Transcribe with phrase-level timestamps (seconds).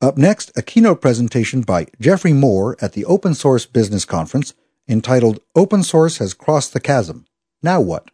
[0.00, 4.54] Up next, a keynote presentation by Geoffrey Moore at the Open Source Business Conference
[4.88, 7.26] entitled Open Source Has Crossed the Chasm.
[7.64, 8.08] Now what?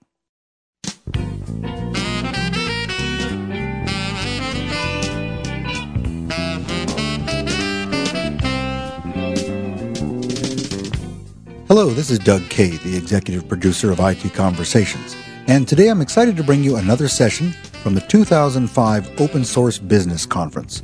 [11.69, 15.15] Hello, this is Doug Kaye, the executive producer of IT Conversations,
[15.49, 20.25] and today I'm excited to bring you another session from the 2005 Open Source Business
[20.25, 20.83] Conference.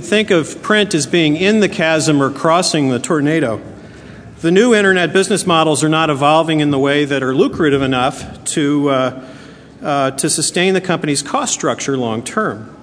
[0.04, 3.62] Think of print as being in the chasm or crossing the tornado.
[4.42, 8.44] The new internet business models are not evolving in the way that are lucrative enough
[8.44, 9.26] to, uh,
[9.82, 12.76] uh, to sustain the company's cost structure long term.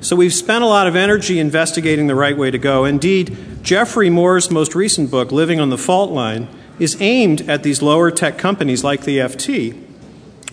[0.00, 2.84] So we've spent a lot of energy investigating the right way to go.
[2.84, 6.48] Indeed, Geoffrey Moore's most recent book, Living on the Fault Line,
[6.80, 9.80] is aimed at these lower tech companies like the FT,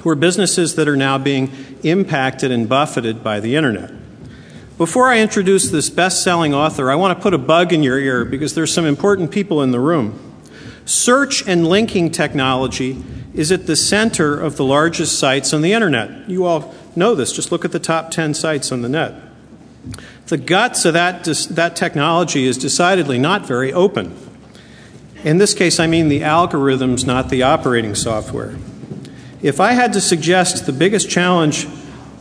[0.02, 4.05] who are businesses that are now being impacted and buffeted by the internet.
[4.78, 7.98] Before I introduce this best selling author, I want to put a bug in your
[7.98, 10.20] ear because there's some important people in the room.
[10.84, 13.02] Search and linking technology
[13.34, 16.30] is at the center of the largest sites on the internet.
[16.30, 17.32] You all know this.
[17.32, 19.14] Just look at the top 10 sites on the net.
[20.28, 24.14] The guts of that, that technology is decidedly not very open.
[25.24, 28.58] In this case, I mean the algorithms, not the operating software.
[29.42, 31.66] If I had to suggest the biggest challenge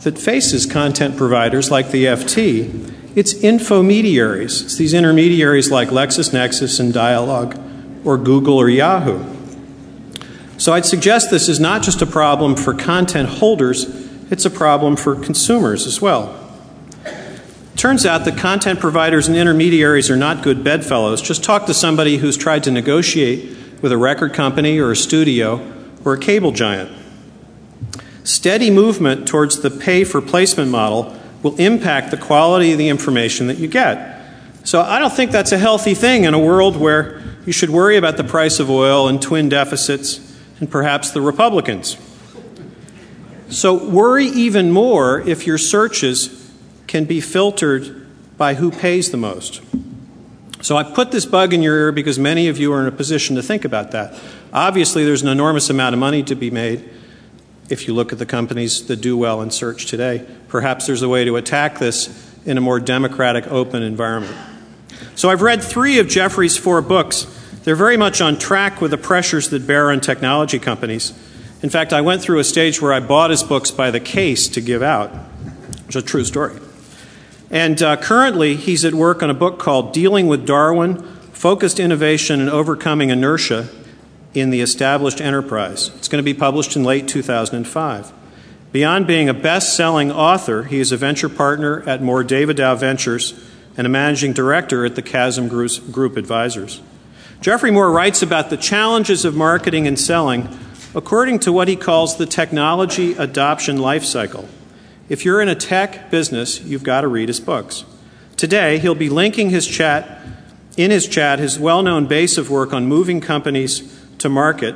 [0.05, 4.63] that faces content providers like the FT, it's infomediaries.
[4.63, 7.57] It's these intermediaries like LexisNexis and Dialog
[8.05, 9.25] or Google or Yahoo.
[10.59, 13.85] So I'd suggest this is not just a problem for content holders,
[14.29, 16.39] it's a problem for consumers as well.
[17.75, 21.19] Turns out that content providers and intermediaries are not good bedfellows.
[21.19, 25.59] Just talk to somebody who's tried to negotiate with a record company or a studio
[26.05, 27.04] or a cable giant.
[28.25, 33.45] Steady movement towards the pay for placement model will impact the quality of the information
[33.47, 34.19] that you get.
[34.63, 37.97] So I don't think that's a healthy thing in a world where you should worry
[37.97, 41.97] about the price of oil and twin deficits and perhaps the Republicans.
[43.49, 46.51] So worry even more if your searches
[46.87, 48.07] can be filtered
[48.39, 49.61] by who pays the most.
[50.61, 52.91] So I put this bug in your ear because many of you are in a
[52.91, 54.19] position to think about that.
[54.51, 56.89] Obviously, there's an enormous amount of money to be made
[57.69, 60.25] if you look at the companies that do well in search today.
[60.47, 64.35] Perhaps there's a way to attack this in a more democratic, open environment.
[65.15, 67.25] So I've read three of Geoffrey's four books.
[67.63, 71.11] They're very much on track with the pressures that bear on technology companies.
[71.63, 74.47] In fact, I went through a stage where I bought his books by the case
[74.49, 75.11] to give out.
[75.87, 76.59] It's a true story.
[77.49, 82.39] And uh, currently, he's at work on a book called Dealing with Darwin Focused Innovation
[82.39, 83.69] and Overcoming Inertia
[84.35, 85.89] in the established enterprise.
[85.95, 88.11] It's going to be published in late 2005.
[88.71, 93.33] Beyond being a best selling author, he is a venture partner at Mohr Davidow Ventures
[93.77, 96.81] and a managing director at the Chasm Group Advisors.
[97.41, 100.49] Geoffrey Moore writes about the challenges of marketing and selling
[100.93, 104.47] according to what he calls the technology adoption life cycle.
[105.09, 107.83] If you're in a tech business, you've got to read his books.
[108.37, 110.21] Today, he'll be linking his chat
[110.77, 114.75] in his chat his well-known base of work on moving companies to market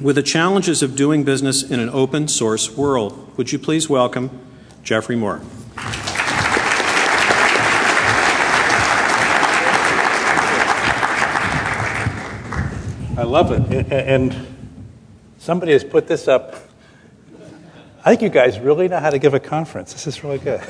[0.00, 3.36] with the challenges of doing business in an open source world.
[3.36, 4.30] Would you please welcome
[4.82, 5.40] Geoffrey Moore?
[13.16, 13.92] I love it.
[13.92, 14.34] And
[15.38, 16.56] somebody has put this up.
[18.02, 19.92] I think you guys really know how to give a conference.
[19.92, 20.62] This is really good.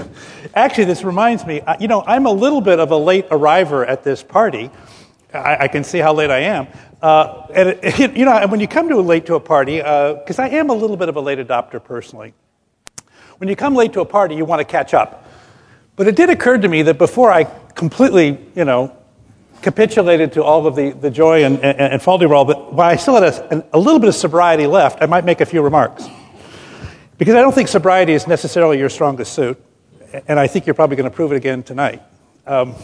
[0.53, 4.03] Actually, this reminds me, you know, I'm a little bit of a late arriver at
[4.03, 4.73] this party.
[5.33, 6.69] I, I can see how late I am.
[7.01, 10.39] Uh, and it, you know, when you come to a late to a party, because
[10.39, 12.35] uh, I am a little bit of a late adopter personally,
[13.39, 15.27] when you come late to a party, you want to catch up.
[15.97, 17.45] But it did occur to me that before I
[17.75, 18.97] completely, you know,
[19.63, 23.15] capitulated to all of the, the joy and, and, and Falderall, but while I still
[23.21, 26.07] had a, a little bit of sobriety left, I might make a few remarks.
[27.19, 29.63] Because I don't think sobriety is necessarily your strongest suit,
[30.27, 32.03] and I think you're probably going to prove it again tonight.
[32.47, 32.75] Um,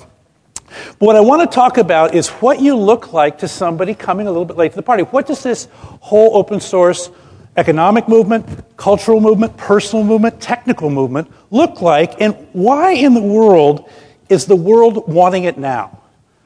[0.67, 4.27] but what I want to talk about is what you look like to somebody coming
[4.27, 5.03] a little bit late to the party.
[5.05, 7.11] What does this whole open source
[7.57, 8.47] economic movement,
[8.77, 12.21] cultural movement, personal movement, technical movement look like?
[12.21, 13.91] And why in the world
[14.29, 16.03] is the world wanting it now?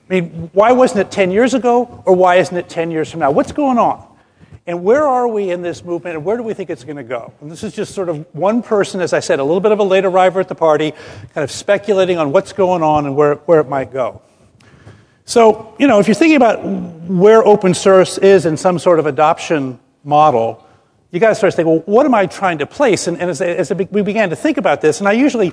[0.09, 3.21] I mean, why wasn't it 10 years ago, or why isn't it 10 years from
[3.21, 3.31] now?
[3.31, 4.07] What's going on?
[4.71, 7.03] And where are we in this movement, and where do we think it's going to
[7.03, 7.33] go?
[7.41, 9.81] And this is just sort of one person, as I said, a little bit of
[9.81, 10.93] a late arriver at the party,
[11.35, 14.23] kind of speculating on what's going on and where, where it might go.
[15.25, 19.07] So, you know, if you're thinking about where open source is in some sort of
[19.07, 20.65] adoption model,
[21.11, 23.09] you got to start to think, well, what am I trying to place?
[23.09, 25.53] And, and as, as, we began to think about this, and I usually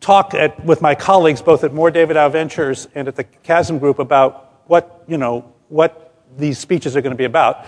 [0.00, 3.98] talk at, with my colleagues, both at Mohr Davidow Ventures and at the Chasm Group,
[3.98, 7.66] about what, you know, what these speeches are going to be about.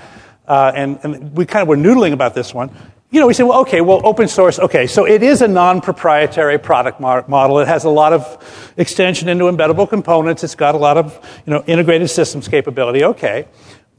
[0.51, 2.71] Uh, and, and we kind of were noodling about this one
[3.11, 5.81] you know, we say, well, okay, well, open source, okay, so it is a non
[5.81, 7.59] proprietary product model.
[7.59, 10.45] It has a lot of extension into embeddable components.
[10.45, 13.49] It's got a lot of, you know, integrated systems capability, okay.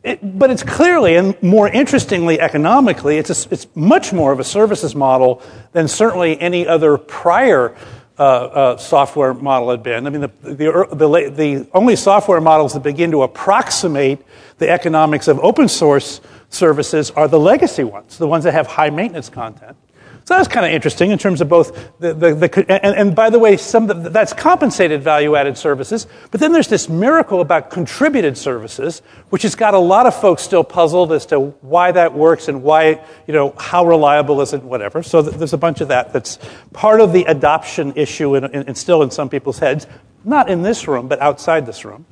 [0.04, 4.46] It, but it's clearly, and more interestingly, economically, it's, a, it's much more of a
[4.46, 5.44] services model
[5.74, 7.76] than certainly any other prior
[8.18, 10.08] uh, uh, software model had been.
[10.08, 14.20] I mean, the, the, the, the only software models that begin to approximate
[14.58, 16.22] the economics of open source
[16.52, 19.76] services are the legacy ones, the ones that have high maintenance content.
[20.24, 23.32] So that's kind of interesting in terms of both the, the, the and, and, by
[23.32, 26.06] the way, some that's compensated value added services.
[26.30, 30.44] But then there's this miracle about contributed services, which has got a lot of folks
[30.44, 34.62] still puzzled as to why that works and why, you know, how reliable is it,
[34.62, 35.02] whatever.
[35.02, 36.38] So there's a bunch of that that's
[36.72, 39.88] part of the adoption issue and still in some people's heads,
[40.24, 42.06] not in this room, but outside this room.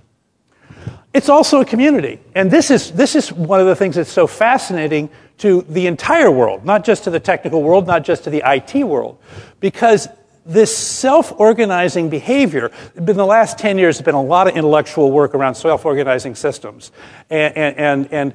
[1.14, 2.20] It's also a community.
[2.36, 5.10] And this is, this is one of the things that's so fascinating
[5.40, 8.84] to the entire world, not just to the technical world, not just to the IT
[8.84, 9.18] world.
[9.60, 10.08] Because
[10.46, 15.12] this self organizing behavior, in the last 10 years, there's been a lot of intellectual
[15.12, 16.92] work around self organizing systems
[17.30, 18.34] and, and, and,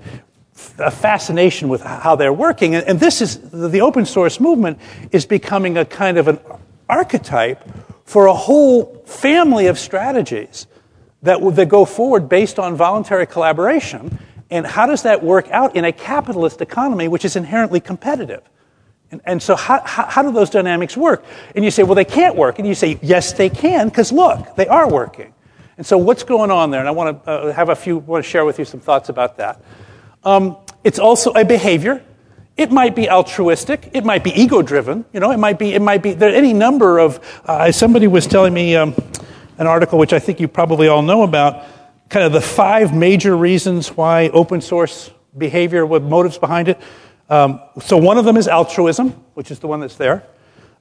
[0.78, 2.76] a fascination with how they're working.
[2.76, 4.78] And, this is the open source movement
[5.10, 6.38] is becoming a kind of an
[6.88, 7.60] archetype
[8.04, 10.68] for a whole family of strategies
[11.24, 14.18] that, that go forward based on voluntary collaboration.
[14.50, 18.42] And how does that work out in a capitalist economy, which is inherently competitive?
[19.10, 21.24] And, and so, how, how, how, do those dynamics work?
[21.54, 22.58] And you say, well, they can't work.
[22.58, 25.32] And you say, yes, they can, because look, they are working.
[25.76, 26.80] And so, what's going on there?
[26.80, 29.08] And I want to uh, have a few, want to share with you some thoughts
[29.08, 29.60] about that.
[30.24, 32.04] Um, it's also a behavior.
[32.56, 33.90] It might be altruistic.
[33.92, 35.04] It might be ego driven.
[35.12, 38.26] You know, it might be, it might be, there any number of, uh, somebody was
[38.26, 38.94] telling me, um,
[39.58, 41.64] an article which I think you probably all know about,
[42.08, 46.80] kind of the five major reasons why open source behavior with motives behind it.
[47.28, 50.26] Um, so one of them is altruism, which is the one that's there.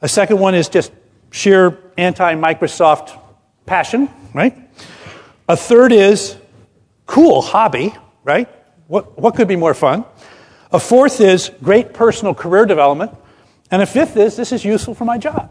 [0.02, 0.92] A second one is just
[1.32, 3.20] sheer anti-Microsoft
[3.66, 4.56] passion, right?
[5.48, 6.38] A third is
[7.06, 7.94] cool hobby,
[8.24, 8.50] right?
[8.88, 10.06] What, what could be more fun?
[10.72, 13.12] A fourth is great personal career development.
[13.72, 15.50] And a fifth is this is useful for my job.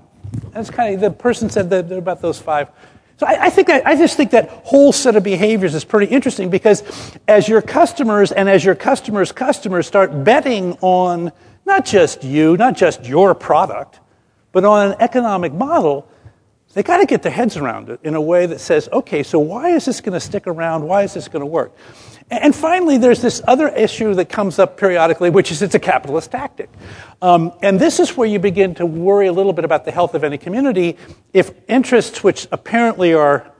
[0.52, 2.68] That's kind of the person said that about those five
[3.18, 6.12] so I, I think that, I just think that whole set of behaviors is pretty
[6.12, 6.82] interesting because
[7.28, 11.32] as your customers and as your customers' customers start betting on
[11.64, 14.00] not just you, not just your product,
[14.50, 16.08] but on an economic model,
[16.74, 19.38] they got to get their heads around it in a way that says, okay, so
[19.38, 20.86] why is this going to stick around?
[20.86, 21.72] Why is this going to work?
[22.32, 26.30] And finally, there's this other issue that comes up periodically, which is it's a capitalist
[26.30, 26.70] tactic.
[27.20, 30.14] Um, and this is where you begin to worry a little bit about the health
[30.14, 30.96] of any community
[31.34, 33.52] if interests which apparently are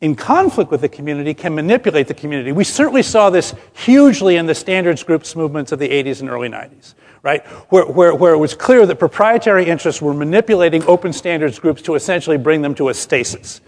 [0.00, 2.50] in conflict with the community can manipulate the community.
[2.50, 6.48] We certainly saw this hugely in the standards groups movements of the 80s and early
[6.48, 7.46] 90s, right?
[7.70, 11.94] Where, where, where it was clear that proprietary interests were manipulating open standards groups to
[11.94, 13.60] essentially bring them to a stasis.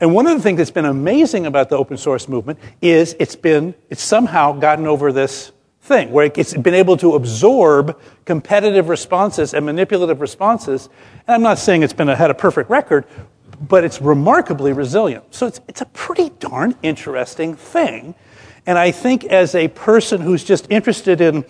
[0.00, 3.36] And one of the things that's been amazing about the open source movement is it's
[3.36, 9.54] been, it's somehow gotten over this thing where it's been able to absorb competitive responses
[9.54, 10.88] and manipulative responses.
[11.26, 13.04] And I'm not saying it's been had a perfect record,
[13.60, 15.24] but it's remarkably resilient.
[15.34, 18.14] So it's, it's a pretty darn interesting thing.
[18.66, 21.44] And I think as a person who's just interested in,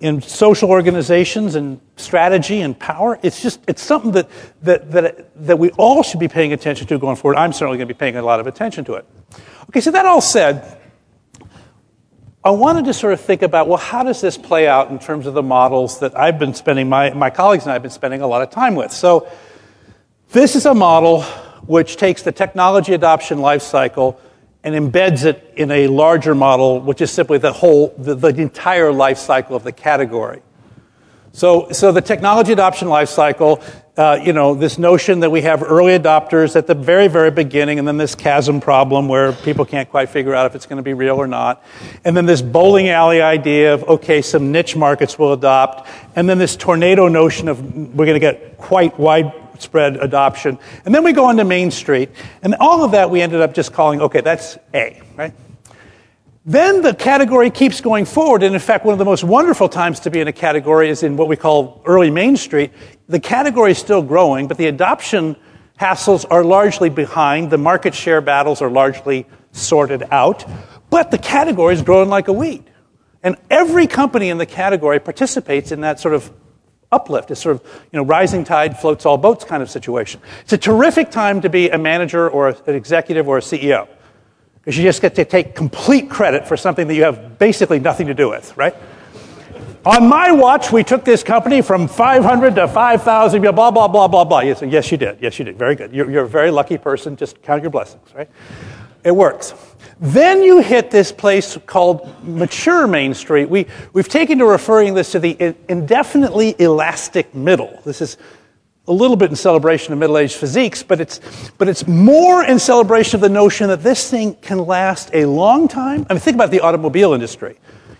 [0.00, 3.18] in social organizations and strategy and power.
[3.22, 4.28] It's just it's something that,
[4.62, 7.36] that, that, that we all should be paying attention to going forward.
[7.36, 9.06] I'm certainly going to be paying a lot of attention to it.
[9.68, 10.78] Okay, so that all said,
[12.42, 15.26] I wanted to sort of think about well, how does this play out in terms
[15.26, 18.22] of the models that I've been spending, my, my colleagues and I have been spending
[18.22, 18.92] a lot of time with.
[18.92, 19.30] So
[20.30, 21.22] this is a model
[21.66, 24.18] which takes the technology adoption life cycle
[24.62, 28.92] and embeds it in a larger model, which is simply the whole, the, the entire
[28.92, 30.42] life cycle of the category.
[31.32, 33.62] So, so the technology adoption life cycle,
[33.96, 37.78] uh, you know, this notion that we have early adopters at the very, very beginning,
[37.78, 40.82] and then this chasm problem where people can't quite figure out if it's going to
[40.82, 41.62] be real or not.
[42.04, 45.88] And then this bowling alley idea of, okay, some niche markets will adopt.
[46.16, 50.58] And then this tornado notion of we're going to get quite wide widespread adoption.
[50.84, 52.10] And then we go on to Main Street.
[52.42, 55.34] And all of that we ended up just calling, okay, that's A, right?
[56.46, 58.42] Then the category keeps going forward.
[58.42, 61.02] And in fact, one of the most wonderful times to be in a category is
[61.02, 62.72] in what we call early Main Street.
[63.08, 65.36] The category is still growing, but the adoption
[65.78, 67.50] hassles are largely behind.
[67.50, 70.46] The market share battles are largely sorted out.
[70.88, 72.64] But the category is growing like a weed.
[73.22, 76.32] And every company in the category participates in that sort of
[76.92, 77.30] uplift.
[77.30, 80.20] It's sort of, you know, rising tide floats all boats kind of situation.
[80.42, 83.88] It's a terrific time to be a manager or an executive or a CEO.
[84.56, 88.08] Because you just get to take complete credit for something that you have basically nothing
[88.08, 88.74] to do with, right?
[89.86, 94.24] On my watch, we took this company from 500 to 5,000, blah, blah, blah, blah,
[94.24, 94.40] blah.
[94.40, 95.16] Yes, yes, you did.
[95.22, 95.58] Yes, you did.
[95.58, 95.94] Very good.
[95.94, 97.16] You're, you're a very lucky person.
[97.16, 98.28] Just count your blessings, right?
[99.04, 99.54] It works.
[100.00, 103.50] Then you hit this place called mature Main Street.
[103.50, 107.80] We, we've taken to referring this to the indefinitely elastic middle.
[107.84, 108.16] This is
[108.88, 111.20] a little bit in celebration of middle aged physiques, but it's,
[111.58, 115.68] but it's more in celebration of the notion that this thing can last a long
[115.68, 116.06] time.
[116.08, 117.58] I mean, think about the automobile industry.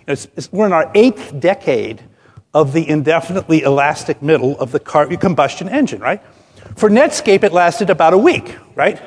[0.08, 2.02] It's, it's, we're in our eighth decade
[2.52, 6.22] of the indefinitely elastic middle of the car, combustion engine, right?
[6.76, 8.98] For Netscape, it lasted about a week, right?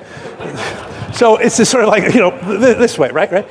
[1.13, 3.31] so it's just sort of like, you know, this way, right?
[3.31, 3.47] Right?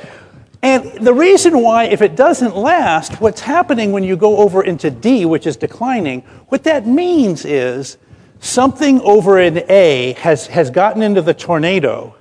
[0.63, 4.89] And the reason why, if it doesn't last, what's happening when you go over into
[4.89, 7.97] D, which is declining, what that means is
[8.39, 12.15] something over in A has, has gotten into the tornado,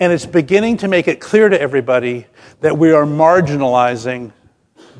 [0.00, 2.26] and it's beginning to make it clear to everybody
[2.60, 4.32] that we are marginalizing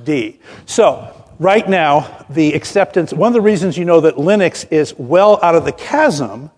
[0.04, 0.40] D.
[0.64, 5.38] So, right now, the acceptance, one of the reasons you know that Linux is well
[5.42, 6.50] out of the chasm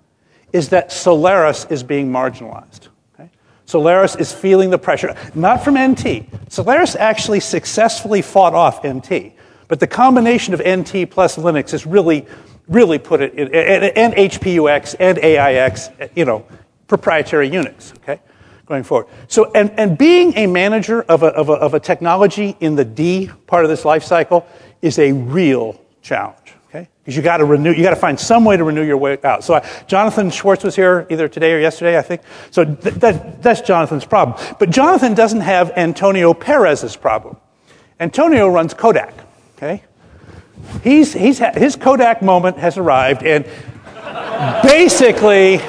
[0.52, 2.88] is that Solaris is being marginalized.
[3.14, 3.30] Okay?
[3.66, 6.24] Solaris is feeling the pressure, not from NT.
[6.48, 9.32] Solaris actually successfully fought off NT,
[9.68, 12.26] but the combination of NT plus Linux is really
[12.70, 16.46] really put it in, and, and HPUX and AIX, you know,
[16.86, 18.22] proprietary Unix, okay,
[18.64, 19.08] going forward.
[19.28, 22.84] So, and, and being a manager of a, of, a, of a technology in the
[22.84, 24.46] D part of this life cycle
[24.82, 26.54] is a real challenge.
[26.68, 26.88] Okay?
[27.02, 29.18] Because you got to renew, you got to find some way to renew your way
[29.24, 29.44] out.
[29.44, 32.22] So, I, Jonathan Schwartz was here either today or yesterday, I think.
[32.50, 34.38] So th- that, that's Jonathan's problem.
[34.58, 37.36] But Jonathan doesn't have Antonio Perez's problem.
[37.98, 39.14] Antonio runs Kodak.
[39.56, 39.82] Okay?
[40.82, 43.44] He's, he's, his Kodak moment has arrived, and
[44.62, 45.60] basically,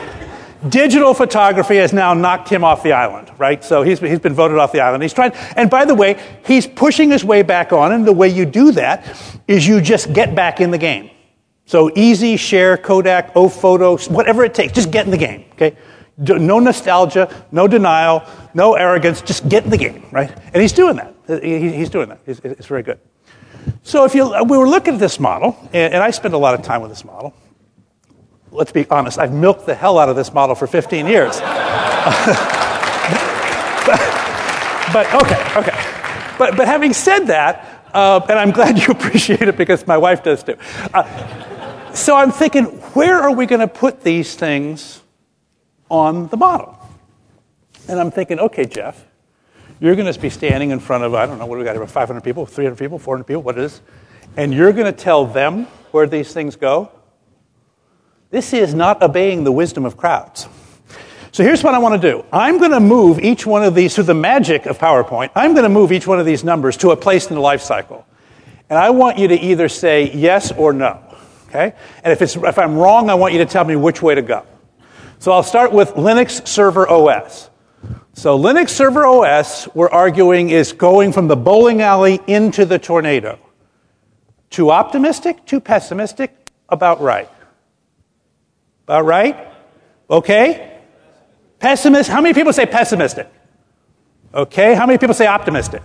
[0.70, 3.64] digital photography has now knocked him off the island, right?
[3.64, 5.04] So he's, he's been voted off the island.
[5.04, 8.28] He's trying, and by the way, he's pushing his way back on, and the way
[8.30, 9.06] you do that
[9.48, 11.10] is you just get back in the game.
[11.66, 15.78] So EasyShare, Kodak, O photos, whatever it takes, just get in the game, okay?
[16.18, 20.32] No nostalgia, no denial, no arrogance, just get in the game, right?
[20.54, 21.16] And he's doing that.
[21.28, 22.20] Uh, he's doing that.
[22.26, 23.00] It's very good.
[23.84, 26.62] So if you, we were looking at this model, and, I spent a lot of
[26.62, 27.34] time with this model.
[28.52, 31.40] Let's be honest, I've milked the hell out of this model for 15 years.
[31.40, 31.48] but,
[34.94, 35.72] but, okay, okay.
[36.38, 40.24] But, but having said that, uh, and I'm glad you appreciate it because my wife
[40.24, 40.58] does too.
[40.94, 45.02] Uh, so I'm thinking, where are we going to put these things
[45.90, 46.78] on the model?
[47.88, 49.06] And I'm thinking, okay, Jeff,
[49.80, 51.76] you're going to be standing in front of, I don't know, what do we got
[51.76, 53.82] here, 500 people, 300 people, 400 people, what it is,
[54.38, 56.92] and you're going to tell them where these things go?
[58.32, 60.48] This is not obeying the wisdom of crowds.
[61.34, 62.26] So here's what I want to do.
[62.32, 65.32] I'm going to move each one of these through the magic of PowerPoint.
[65.36, 67.62] I'm going to move each one of these numbers to a place in the life
[67.62, 68.06] cycle.
[68.70, 71.02] And I want you to either say yes or no.
[71.50, 71.74] Okay?
[72.04, 74.22] And if, it's, if I'm wrong, I want you to tell me which way to
[74.22, 74.46] go.
[75.20, 77.50] So I'll start with Linux Server OS.
[78.14, 83.40] So Linux Server OS, we're arguing, is going from the bowling alley into the tornado.
[84.50, 85.46] Too optimistic?
[85.46, 86.50] Too pessimistic?
[86.70, 87.30] About right.
[88.92, 89.48] About right?
[90.10, 90.82] Okay?
[91.60, 92.10] Pessimist?
[92.10, 93.26] How many people say pessimistic?
[94.34, 94.74] Okay.
[94.74, 95.82] How many people say optimistic?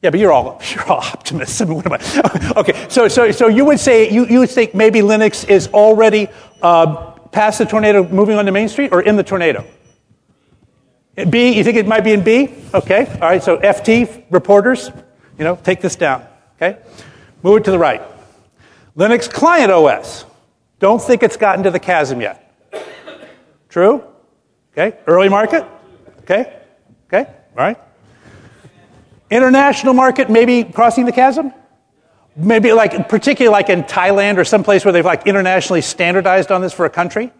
[0.00, 1.60] Yeah, but you're all you're all optimists.
[1.60, 2.52] I mean, what am I?
[2.56, 6.28] okay, so so so you would say you, you would think maybe Linux is already
[6.62, 9.62] uh, past the tornado, moving on to Main Street, or in the tornado?
[11.28, 12.54] B, you think it might be in B?
[12.72, 14.90] Okay, all right, so FT, reporters,
[15.36, 16.78] you know, take this down, okay?
[17.42, 18.00] Move it to the right.
[18.96, 20.24] Linux Client OS.
[20.82, 22.52] Don't think it's gotten to the chasm yet.
[23.68, 24.02] True?
[24.72, 25.64] Okay, early market?
[26.22, 26.60] Okay,
[27.06, 27.78] okay, all right.
[29.30, 31.52] International market, maybe crossing the chasm?
[32.34, 36.72] Maybe like, particularly like in Thailand or someplace where they've like internationally standardized on this
[36.72, 37.30] for a country?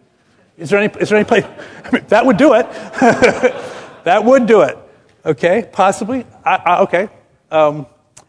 [0.56, 1.44] Is there any, is there any place?
[1.84, 2.70] I mean, that would do it.
[4.04, 4.78] that would do it.
[5.26, 6.24] Okay, possibly.
[6.44, 7.08] I, I, okay.
[7.50, 7.86] Um,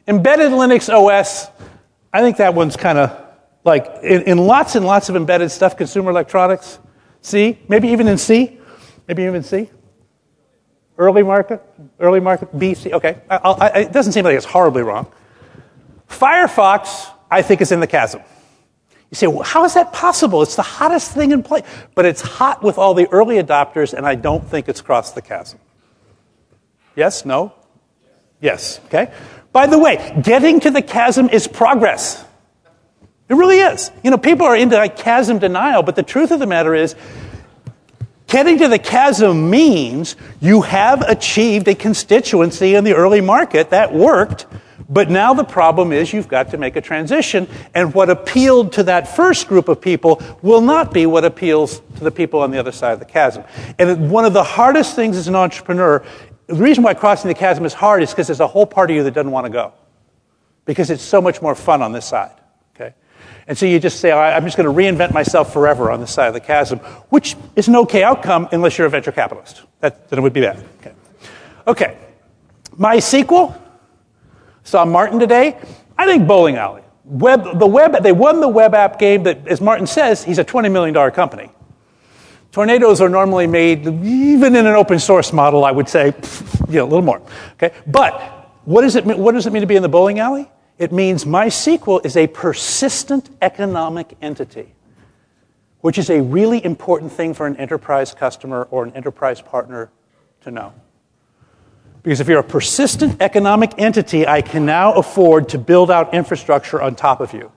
[0.08, 1.51] embedded Linux OS,
[2.12, 3.23] I think that one's kind of
[3.63, 6.79] Like in, in lots and lots of embedded stuff, consumer electronics,
[7.22, 8.60] C, maybe even in C,
[9.08, 9.70] maybe even C.
[10.98, 11.62] Early market,
[12.00, 12.93] early market, B, C.
[12.93, 15.12] Okay, I, I, it doesn't seem like it's horribly wrong.
[16.08, 18.22] Firefox, I think, is in the chasm.
[19.10, 20.41] You say, well, how is that possible?
[20.41, 21.63] It's the hottest thing in play.
[21.96, 25.22] But it's hot with all the early adopters, and I don't think it's crossed the
[25.22, 25.60] chasm.
[26.96, 27.25] Yes?
[27.25, 27.53] No?
[28.41, 28.79] Yes.
[28.86, 29.13] Okay?
[29.51, 32.25] By the way, getting to the chasm is progress.
[33.30, 33.92] It really is.
[34.03, 36.96] You know, people are into like chasm denial, but the truth of the matter is,
[38.27, 43.94] getting to the chasm means you have achieved a constituency in the early market that
[43.94, 44.48] worked,
[44.89, 48.84] but now the problem is you've got to make a transition, and what appealed to
[48.84, 52.58] that first group of people will not be what appeals to the people on the
[52.60, 53.44] other side of the chasm.
[53.80, 56.03] And one of the hardest things as an entrepreneur,
[56.48, 58.96] the reason why crossing the chasm is hard is because there's a whole part of
[58.96, 59.74] you that doesn't want to go,
[60.65, 62.34] because it's so much more fun on this side.
[63.47, 66.27] And so you just say, I'm just going to reinvent myself forever on this side
[66.27, 69.63] of the chasm, which is an okay outcome unless you're a venture capitalist.
[69.81, 70.63] That, then it would be bad.
[70.79, 70.93] Okay.
[71.67, 71.97] okay.
[72.77, 73.59] MySQL.
[74.63, 75.57] Saw Martin today.
[75.97, 76.83] I think bowling alley.
[77.03, 80.45] Web, the web, they won the web app game, but as Martin says, he's a
[80.45, 81.51] $20 million company.
[82.53, 86.13] Tornadoes are normally made, even in an open source model, I would say,
[86.69, 87.21] you know, a little more.
[87.53, 87.73] Okay?
[87.88, 88.21] But
[88.63, 90.50] what does, it, what does it mean to be in the bowling alley?
[90.77, 94.74] It means MySQL is a persistent economic entity,
[95.82, 99.92] which is a really important thing for an enterprise customer or an enterprise partner
[100.42, 100.74] to know.
[102.01, 106.82] Because if you're a persistent economic entity, I can now afford to build out infrastructure
[106.82, 107.51] on top of you.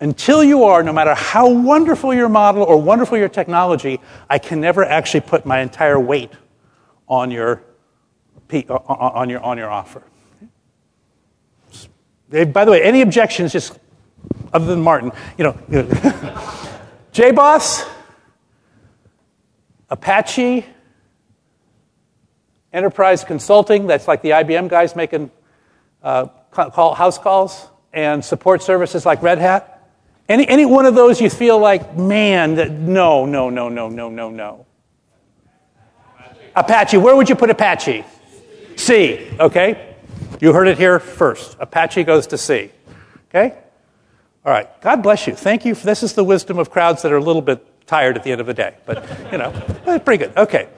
[0.00, 4.60] Until you are, no matter how wonderful your model or wonderful your technology, I can
[4.60, 6.32] never actually put my entire weight
[7.08, 7.62] on your,
[8.68, 10.02] on your, on your offer.
[12.34, 13.78] By the way, any objections, just
[14.52, 15.52] other than Martin, you know,
[17.12, 17.88] JBoss,
[19.88, 20.66] Apache,
[22.72, 25.30] Enterprise Consulting, that's like the IBM guys making
[26.02, 29.88] uh, call, house calls, and support services like Red Hat.
[30.28, 34.10] Any, any one of those you feel like, man, that, no, no, no, no, no,
[34.10, 34.66] no, no.
[36.18, 36.40] Apache.
[36.56, 36.96] Apache.
[36.96, 38.04] Where would you put Apache?
[38.74, 39.93] C, okay?
[40.44, 41.56] You heard it here first.
[41.58, 42.70] Apache goes to sea.
[43.30, 43.56] Okay?
[44.44, 44.68] All right.
[44.82, 45.34] God bless you.
[45.34, 45.74] Thank you.
[45.74, 48.30] For, This is the wisdom of crowds that are a little bit tired at the
[48.30, 48.76] end of the day.
[48.84, 49.54] But, you know,
[49.86, 50.36] eh, pretty good.
[50.36, 50.68] Okay.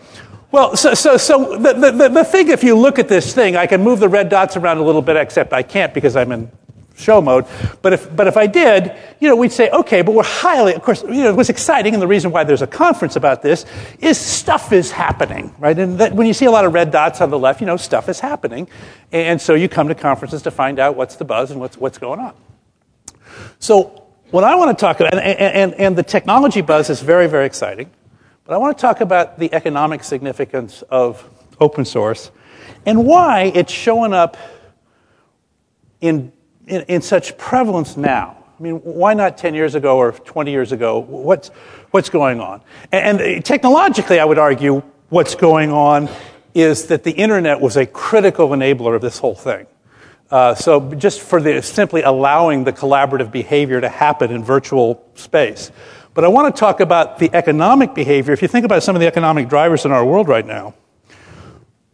[0.52, 3.66] Well, so, so, so the, the, the thing, if you look at this thing, I
[3.66, 6.48] can move the red dots around a little bit, except I can't because I'm in
[6.96, 7.46] show mode.
[7.82, 10.82] But if, but if I did, you know, we'd say, okay, but we're highly, of
[10.82, 13.66] course, you know, what's exciting and the reason why there's a conference about this
[14.00, 15.78] is stuff is happening, right?
[15.78, 17.76] And that, when you see a lot of red dots on the left, you know,
[17.76, 18.68] stuff is happening.
[19.12, 21.98] And so you come to conferences to find out what's the buzz and what's, what's
[21.98, 22.34] going on.
[23.58, 27.28] So what I want to talk about, and, and, and the technology buzz is very,
[27.28, 27.90] very exciting,
[28.44, 31.28] but I want to talk about the economic significance of
[31.60, 32.30] open source
[32.84, 34.36] and why it's showing up
[36.00, 36.32] in
[36.66, 38.36] in, in such prevalence now?
[38.58, 40.98] I mean, why not 10 years ago or 20 years ago?
[40.98, 41.48] What's,
[41.90, 42.62] what's going on?
[42.90, 46.08] And, and technologically, I would argue what's going on
[46.54, 49.66] is that the internet was a critical enabler of this whole thing.
[50.30, 55.70] Uh, so just for the simply allowing the collaborative behavior to happen in virtual space.
[56.14, 58.32] But I want to talk about the economic behavior.
[58.32, 60.74] If you think about some of the economic drivers in our world right now,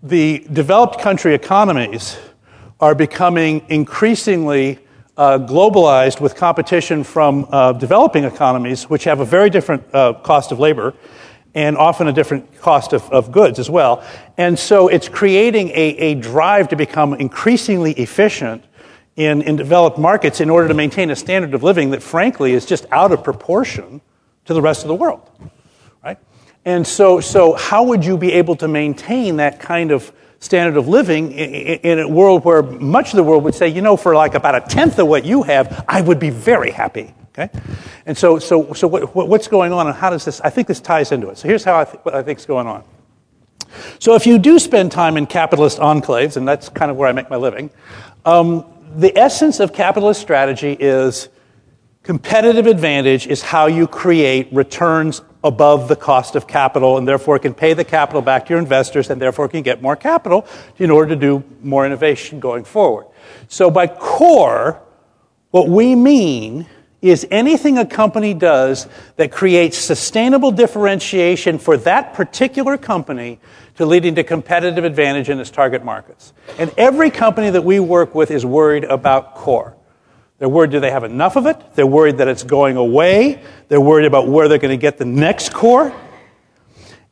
[0.00, 2.16] the developed country economies
[2.82, 4.76] are becoming increasingly
[5.16, 10.50] uh, globalized with competition from uh, developing economies, which have a very different uh, cost
[10.50, 10.92] of labor
[11.54, 14.02] and often a different cost of, of goods as well.
[14.36, 18.64] And so it's creating a, a drive to become increasingly efficient
[19.14, 22.66] in, in developed markets in order to maintain a standard of living that, frankly, is
[22.66, 24.00] just out of proportion
[24.46, 25.30] to the rest of the world.
[26.02, 26.18] Right?
[26.64, 30.10] And so, so how would you be able to maintain that kind of
[30.42, 33.96] standard of living in a world where much of the world would say, you know,
[33.96, 37.14] for like about a tenth of what you have, I would be very happy.
[37.28, 37.48] Okay?
[38.06, 40.80] And so, so, so what, what's going on and how does this, I think this
[40.80, 41.38] ties into it.
[41.38, 42.82] So here's how I th- what I think is going on.
[44.00, 47.12] So if you do spend time in capitalist enclaves, and that's kind of where I
[47.12, 47.70] make my living,
[48.24, 48.64] um,
[48.96, 51.28] the essence of capitalist strategy is
[52.02, 57.54] competitive advantage is how you create returns above the cost of capital and therefore can
[57.54, 60.46] pay the capital back to your investors and therefore can get more capital
[60.78, 63.06] in order to do more innovation going forward.
[63.48, 64.80] So by core,
[65.50, 66.66] what we mean
[67.02, 73.40] is anything a company does that creates sustainable differentiation for that particular company
[73.76, 76.32] to leading to competitive advantage in its target markets.
[76.58, 79.76] And every company that we work with is worried about core.
[80.42, 81.56] They're worried do they have enough of it?
[81.76, 83.40] They're worried that it's going away.
[83.68, 85.94] They're worried about where they're going to get the next core.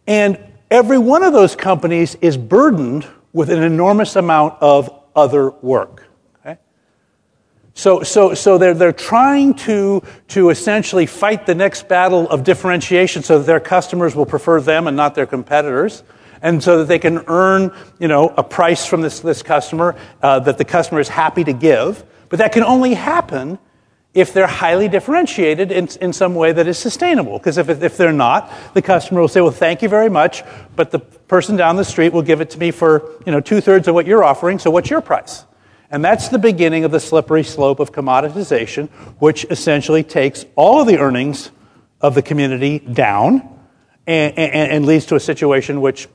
[0.04, 0.36] And
[0.68, 6.08] every one of those companies is burdened with an enormous amount of other work.
[6.40, 6.58] Okay?
[7.74, 13.22] So, so, so they're, they're trying to, to essentially fight the next battle of differentiation
[13.22, 16.02] so that their customers will prefer them and not their competitors
[16.42, 20.40] and so that they can earn you know, a price from this, this customer uh,
[20.40, 22.04] that the customer is happy to give.
[22.30, 23.58] But that can only happen
[24.12, 27.38] if they're highly differentiated in, in some way that is sustainable.
[27.38, 30.42] Because if, if they're not, the customer will say, well, thank you very much,
[30.74, 33.60] but the person down the street will give it to me for you know, two
[33.60, 35.44] thirds of what you're offering, so what's your price?
[35.92, 38.88] And that's the beginning of the slippery slope of commoditization,
[39.18, 41.50] which essentially takes all of the earnings
[42.00, 43.58] of the community down
[44.06, 46.08] and, and, and leads to a situation which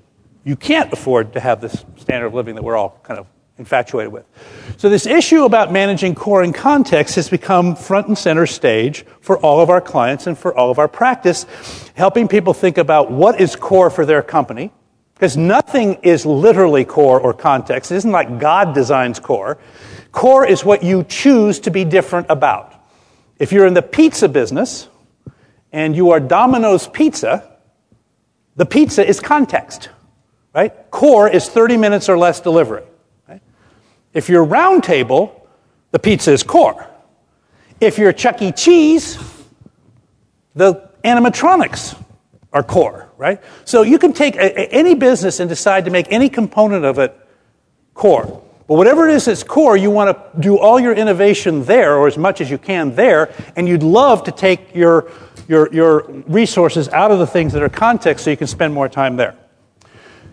[0.43, 4.11] you can't afford to have this standard of living that we're all kind of infatuated
[4.11, 4.25] with.
[4.77, 9.37] So, this issue about managing core and context has become front and center stage for
[9.39, 11.45] all of our clients and for all of our practice,
[11.95, 14.71] helping people think about what is core for their company.
[15.13, 17.89] Because nothing is literally core or context.
[17.91, 19.57] It isn't like God designs core.
[20.11, 22.73] Core is what you choose to be different about.
[23.39, 24.89] If you're in the pizza business
[25.71, 27.49] and you are Domino's Pizza,
[28.57, 29.89] the pizza is context,
[30.53, 30.73] right?
[30.91, 32.83] Core is 30 minutes or less delivery.
[34.15, 35.47] If you're round table,
[35.91, 36.89] the pizza is core.
[37.81, 38.53] If you're Chuck E.
[38.53, 39.19] Cheese,
[40.55, 42.01] the animatronics
[42.53, 43.41] are core, right?
[43.65, 46.97] So you can take a, a, any business and decide to make any component of
[46.97, 47.13] it
[47.93, 48.41] core.
[48.67, 52.07] But whatever it is that's core, you want to do all your innovation there, or
[52.07, 55.11] as much as you can there, and you'd love to take your,
[55.49, 58.87] your, your resources out of the things that are context so you can spend more
[58.87, 59.35] time there.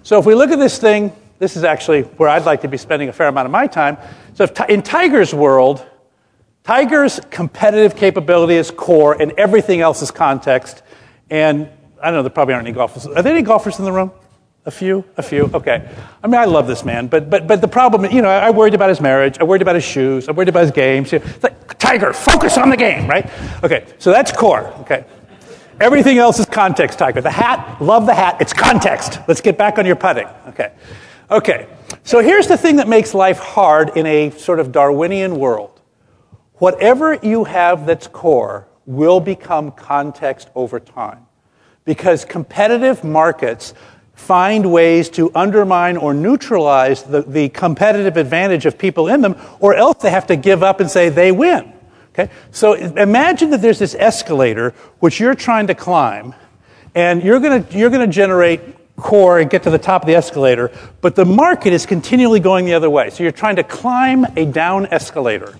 [0.04, 2.76] So if we look at this thing, this is actually where I'd like to be
[2.76, 3.98] spending a fair amount of my time.
[4.34, 5.84] So, in Tiger's world,
[6.62, 10.84] Tiger's competitive capability is core, and everything else is context.
[11.30, 11.68] And
[12.00, 13.08] I don't know, there probably aren't any golfers.
[13.08, 14.12] Are there any golfers in the room?
[14.66, 15.04] A few?
[15.16, 15.50] A few?
[15.52, 15.90] Okay.
[16.22, 18.74] I mean, I love this man, but, but, but the problem, you know, I worried
[18.74, 19.40] about his marriage.
[19.40, 20.28] I worried about his shoes.
[20.28, 21.12] I worried about his games.
[21.12, 23.28] It's like, Tiger, focus on the game, right?
[23.64, 25.06] Okay, so that's core, okay.
[25.80, 27.20] Everything else is context, Tiger.
[27.20, 28.36] The hat, love the hat.
[28.40, 29.18] It's context.
[29.26, 30.28] Let's get back on your putting.
[30.46, 30.70] Okay.
[31.32, 31.66] Okay,
[32.02, 35.80] so here's the thing that makes life hard in a sort of Darwinian world.
[36.56, 41.26] Whatever you have that's core will become context over time
[41.86, 43.72] because competitive markets
[44.12, 49.74] find ways to undermine or neutralize the, the competitive advantage of people in them, or
[49.74, 51.72] else they have to give up and say they win.
[52.10, 52.30] Okay?
[52.50, 56.34] So imagine that there's this escalator which you're trying to climb,
[56.94, 58.60] and you're going you're to generate
[59.02, 62.64] core and get to the top of the escalator, but the market is continually going
[62.64, 63.10] the other way.
[63.10, 65.54] So you're trying to climb a down escalator.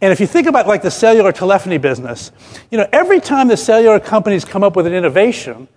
[0.00, 2.32] And if you think about like the cellular telephony business,
[2.70, 5.68] you know, every time the cellular companies come up with an innovation,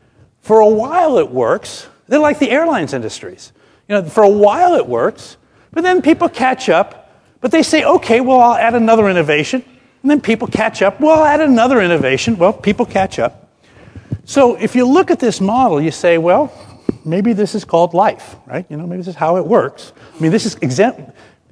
[0.44, 1.88] for a while it works.
[2.08, 3.52] They're like the airlines industries.
[3.88, 5.38] You know, for a while it works,
[5.72, 7.10] but then people catch up,
[7.42, 9.64] but they say, okay, well, I'll add another innovation.
[10.02, 12.38] And then people catch up, well, I'll add another innovation.
[12.38, 13.50] Well, people catch up.
[14.26, 16.52] So if you look at this model, you say, well,
[17.06, 18.66] maybe this is called life, right?
[18.70, 19.94] You know, maybe this is how it works.
[20.16, 21.02] I mean, this is exempt.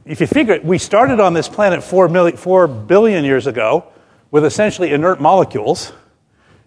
[0.05, 3.85] If you figure it, we started on this planet 4, million, 4 billion years ago
[4.31, 5.91] with essentially inert molecules,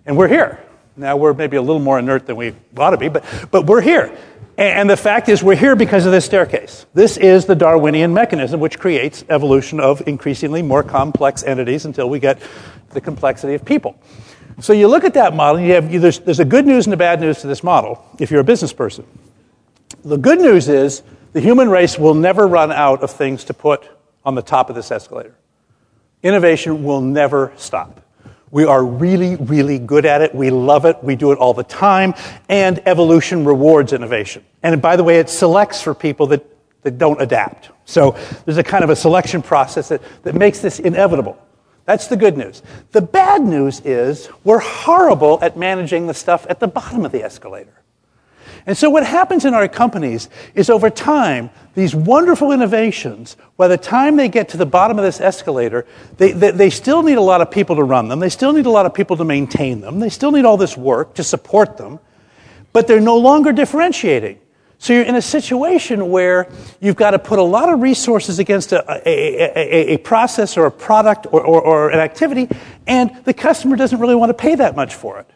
[0.07, 0.63] and we're here.
[0.97, 3.81] Now, we're maybe a little more inert than we ought to be, but, but we're
[3.81, 4.17] here.
[4.57, 6.87] And the fact is, we're here because of this staircase.
[6.95, 12.21] This is the Darwinian mechanism which creates evolution of increasingly more complex entities until we
[12.21, 12.41] get
[12.91, 13.99] the complexity of people.
[14.61, 16.95] So you look at that model, and you have, there's, there's a good news and
[16.95, 19.05] a bad news to this model if you're a business person.
[20.05, 23.89] The good news is the human race will never run out of things to put
[24.25, 25.35] on the top of this escalator.
[26.23, 28.01] Innovation will never stop.
[28.51, 30.33] We are really, really good at it.
[30.33, 31.03] We love it.
[31.03, 32.15] We do it all the time.
[32.49, 34.45] And evolution rewards innovation.
[34.63, 36.47] And by the way, it selects for people that,
[36.83, 37.71] that don't adapt.
[37.85, 41.37] So there's a kind of a selection process that, that makes this inevitable.
[41.85, 42.63] That's the good news.
[42.93, 47.23] The bad news is we're horrible at managing the stuff at the bottom of the
[47.23, 47.85] escalator.
[48.67, 53.77] And so, what happens in our companies is over time, these wonderful innovations, by the
[53.77, 57.23] time they get to the bottom of this escalator, they, they, they, still need a
[57.23, 58.21] lot of people to run them.
[58.21, 60.01] They still need a lot of people to maintain them.
[60.01, 61.99] They still need all this work to support them.
[62.73, 64.39] But they're no longer differentiating.
[64.85, 66.47] So you're in a situation where
[66.79, 70.67] you've got to put a lot of resources against a, a, a, a process or
[70.67, 72.51] a product or, or, or, an activity,
[72.87, 75.31] and the customer doesn't really want to pay that much for it.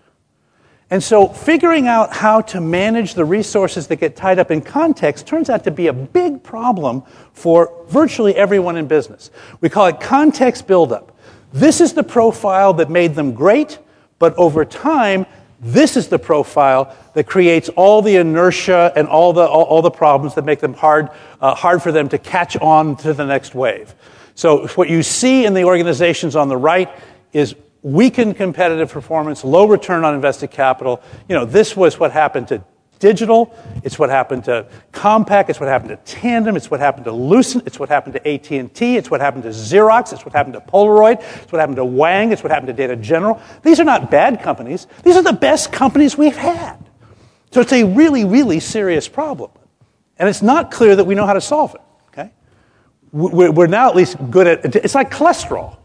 [0.90, 5.26] And so, figuring out how to manage the resources that get tied up in context
[5.26, 9.30] turns out to be a big problem for virtually everyone in business.
[9.62, 11.18] We call it context buildup.
[11.54, 13.78] This is the profile that made them great,
[14.18, 15.24] but over time,
[15.60, 19.90] this is the profile that creates all the inertia and all the, all, all the
[19.90, 21.08] problems that make them hard,
[21.40, 23.94] uh, hard for them to catch on to the next wave.
[24.34, 26.88] So, what you see in the organizations on the right
[27.32, 31.02] is weakened competitive performance, low return on invested capital.
[31.28, 32.62] You know, this was what happened to
[32.98, 33.54] digital.
[33.84, 35.48] It's what happened to Compaq.
[35.48, 36.56] It's what happened to Tandem.
[36.56, 37.66] It's what happened to Lucent.
[37.66, 38.96] It's what happened to AT&T.
[38.96, 40.12] It's what happened to Xerox.
[40.12, 41.20] It's what happened to Polaroid.
[41.42, 42.32] It's what happened to Wang.
[42.32, 43.40] It's what happened to Data General.
[43.62, 44.86] These are not bad companies.
[45.04, 46.76] These are the best companies we've had.
[47.50, 49.50] So it's a really, really serious problem.
[50.18, 51.80] And it's not clear that we know how to solve it.
[52.08, 52.30] Okay?
[53.12, 55.77] We're now at least good at it's like cholesterol?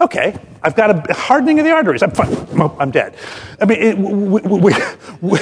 [0.00, 2.02] Okay, I've got a hardening of the arteries.
[2.02, 2.34] I'm fine.
[2.78, 3.16] I'm dead.
[3.60, 4.40] I mean, it, we,
[5.20, 5.38] we,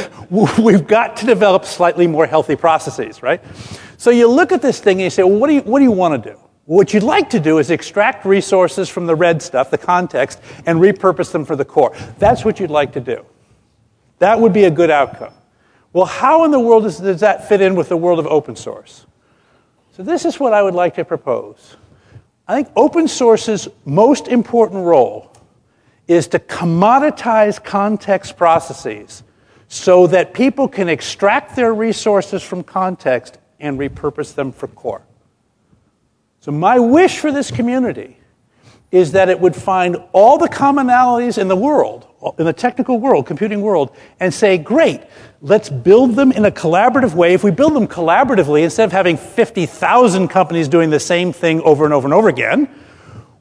[0.58, 3.40] we, have got to develop slightly more healthy processes, right?
[3.98, 5.84] So you look at this thing and you say, well, what do you, what do
[5.84, 6.38] you want to do?
[6.64, 10.80] What you'd like to do is extract resources from the red stuff, the context, and
[10.80, 11.96] repurpose them for the core.
[12.18, 13.24] That's what you'd like to do.
[14.18, 15.32] That would be a good outcome.
[15.92, 18.56] Well, how in the world does, does that fit in with the world of open
[18.56, 19.06] source?
[19.92, 21.76] So, this is what I would like to propose.
[22.48, 25.30] I think open source's most important role
[26.06, 29.22] is to commoditize context processes
[29.68, 35.02] so that people can extract their resources from context and repurpose them for core.
[36.40, 38.16] So, my wish for this community
[38.90, 42.07] is that it would find all the commonalities in the world,
[42.38, 45.02] in the technical world, computing world, and say, great,
[45.40, 47.34] let's build them in a collaborative way.
[47.34, 51.84] If we build them collaboratively, instead of having 50,000 companies doing the same thing over
[51.84, 52.68] and over and over again,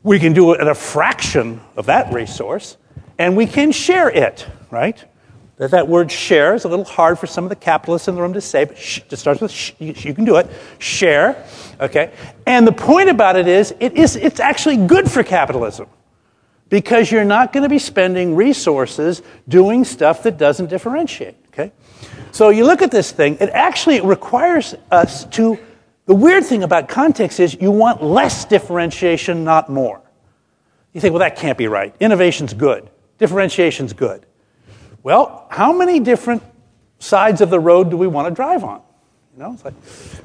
[0.03, 2.77] we can do it at a fraction of that resource,
[3.17, 5.03] and we can share it, right?
[5.57, 8.21] That, that word share is a little hard for some of the capitalists in the
[8.21, 10.47] room to say, but sh- it starts with sh- you, can do it.
[10.77, 11.43] Share,
[11.81, 12.13] okay?
[12.45, 15.87] And the point about it is, it is it's actually good for capitalism
[16.69, 21.71] because you're not going to be spending resources doing stuff that doesn't differentiate, okay?
[22.31, 25.57] So you look at this thing, it actually requires us to.
[26.05, 30.01] The weird thing about context is you want less differentiation, not more.
[30.93, 31.93] You think, well, that can't be right.
[31.99, 34.25] Innovation's good, differentiation's good.
[35.03, 36.43] Well, how many different
[36.99, 38.81] sides of the road do we want to drive on?
[39.33, 39.73] You know, it's like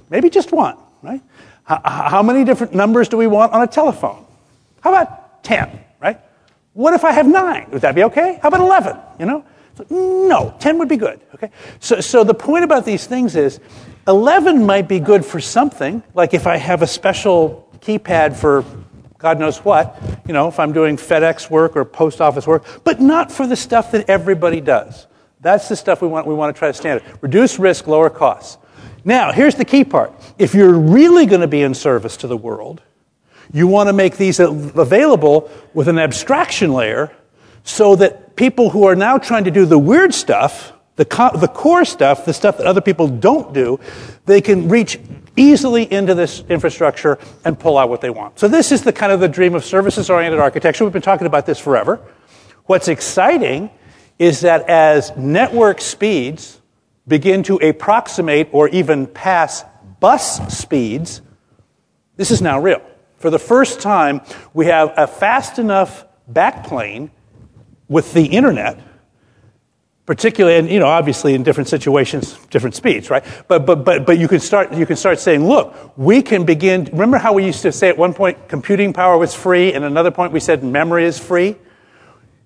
[0.08, 1.20] maybe just one, right?
[1.64, 4.24] How, how many different numbers do we want on a telephone?
[4.80, 5.80] How about 10, right?
[6.74, 7.68] What if I have nine?
[7.70, 8.38] Would that be okay?
[8.42, 8.96] How about 11?
[9.18, 9.44] You know?
[9.90, 11.50] No, 10 would be good, okay?
[11.80, 13.58] So, so the point about these things is
[14.06, 18.64] 11 might be good for something, like if I have a special keypad for
[19.22, 23.00] God knows what, you know, if I'm doing FedEx work or post office work, but
[23.00, 25.06] not for the stuff that everybody does.
[25.40, 27.04] That's the stuff we want, we want to try to standard.
[27.20, 28.58] Reduce risk, lower costs.
[29.04, 30.12] Now, here's the key part.
[30.38, 32.82] If you're really going to be in service to the world,
[33.52, 37.12] you want to make these available with an abstraction layer
[37.64, 41.48] so that people who are now trying to do the weird stuff, the, co- the
[41.48, 43.78] core stuff, the stuff that other people don't do,
[44.26, 44.98] they can reach
[45.36, 48.38] easily into this infrastructure and pull out what they want.
[48.38, 50.84] So this is the kind of the dream of services-oriented architecture.
[50.84, 52.00] We've been talking about this forever.
[52.66, 53.70] What's exciting
[54.18, 56.60] is that as network speeds
[57.08, 59.64] begin to approximate or even pass
[60.00, 61.22] bus speeds,
[62.16, 62.82] this is now real.
[63.22, 64.20] For the first time,
[64.52, 67.10] we have a fast enough backplane
[67.88, 68.80] with the internet
[70.06, 73.24] particularly and you know obviously in different situations different speeds right?
[73.46, 76.84] But but but but you can start you can start saying look we can begin
[76.90, 80.10] remember how we used to say at one point computing power was free and another
[80.10, 81.56] point we said memory is free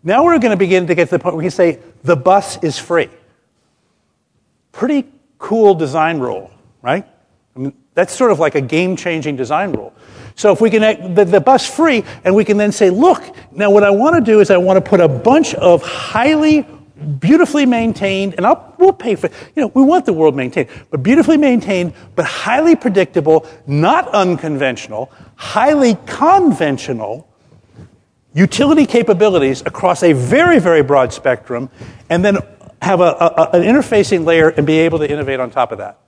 [0.02, 2.16] now we're going to begin to get to the point where we can say the
[2.16, 3.08] bus is free.
[4.72, 5.06] Pretty
[5.38, 6.50] cool design rule
[6.82, 7.06] right
[7.96, 9.92] that's sort of like a game changing design rule
[10.36, 13.68] so if we can the, the bus free and we can then say look now
[13.70, 16.64] what i want to do is i want to put a bunch of highly
[17.18, 21.02] beautifully maintained, and I'll, we'll pay for You know, we want the world maintained, but
[21.02, 27.28] beautifully maintained, but highly predictable, not unconventional, highly conventional
[28.34, 31.70] utility capabilities across a very, very broad spectrum,
[32.10, 32.38] and then
[32.82, 35.98] have a, a, an interfacing layer and be able to innovate on top of that.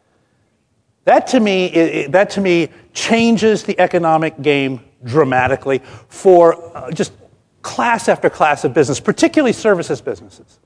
[1.08, 7.14] That to me, it, that to me changes the economic game dramatically for uh, just
[7.62, 10.58] class after class of business, particularly services businesses.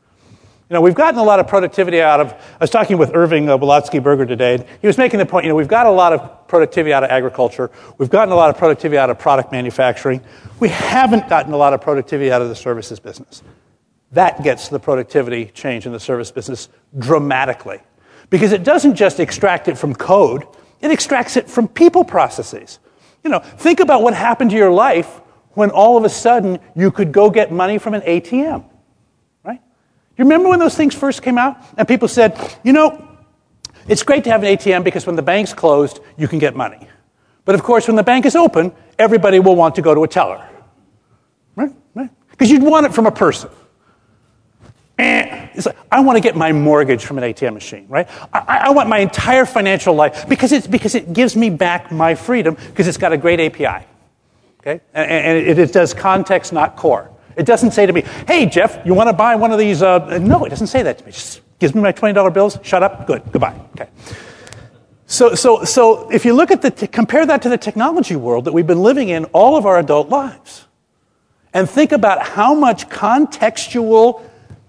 [0.69, 2.33] You know, we've gotten a lot of productivity out of.
[2.33, 4.67] I was talking with Irving uh, Berger today.
[4.81, 5.45] He was making the point.
[5.45, 7.71] You know, we've got a lot of productivity out of agriculture.
[7.99, 10.23] We've gotten a lot of productivity out of product manufacturing.
[10.59, 13.45] We haven't gotten a lot of productivity out of the services business.
[14.11, 17.79] That gets the productivity change in the service business dramatically.
[18.33, 20.47] Because it doesn't just extract it from code,
[20.81, 22.79] it extracts it from people processes.
[23.23, 26.91] You know, think about what happened to your life when all of a sudden you
[26.91, 28.65] could go get money from an ATM.
[29.45, 29.61] Right?
[30.17, 31.59] You remember when those things first came out?
[31.77, 33.07] And people said, you know,
[33.87, 36.89] it's great to have an ATM because when the bank's closed, you can get money.
[37.45, 40.09] But of course, when the bank is open, everybody will want to go to a
[40.09, 40.43] teller.
[41.55, 41.73] Right?
[41.95, 42.09] Right?
[42.31, 43.51] Because you'd want it from a person.
[45.03, 45.49] Eh.
[45.55, 48.09] It's like, I want to get my mortgage from an ATM machine, right?
[48.33, 52.15] I, I want my entire financial life because, it's, because it gives me back my
[52.15, 53.85] freedom because it's got a great API.
[54.61, 54.81] Okay?
[54.95, 57.11] And, and it, it, does context, not core.
[57.37, 59.83] It doesn't say to me, hey, Jeff, you want to buy one of these?
[59.83, 61.11] Uh, no, it doesn't say that to me.
[61.11, 63.61] It just gives me my $20 bills, shut up, good, goodbye.
[63.73, 63.91] Okay.
[65.07, 68.45] So, so, so if you look at the, t- compare that to the technology world
[68.45, 70.67] that we've been living in all of our adult lives,
[71.53, 74.23] and think about how much contextual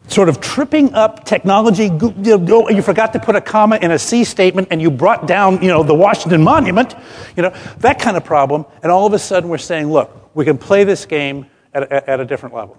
[0.07, 1.85] sort of tripping up technology.
[1.85, 5.69] You forgot to put a comma in a C statement and you brought down, you
[5.69, 6.95] know, the Washington Monument,
[7.35, 8.65] you know, that kind of problem.
[8.81, 12.09] And all of a sudden we're saying, look, we can play this game at a,
[12.09, 12.77] at a different level.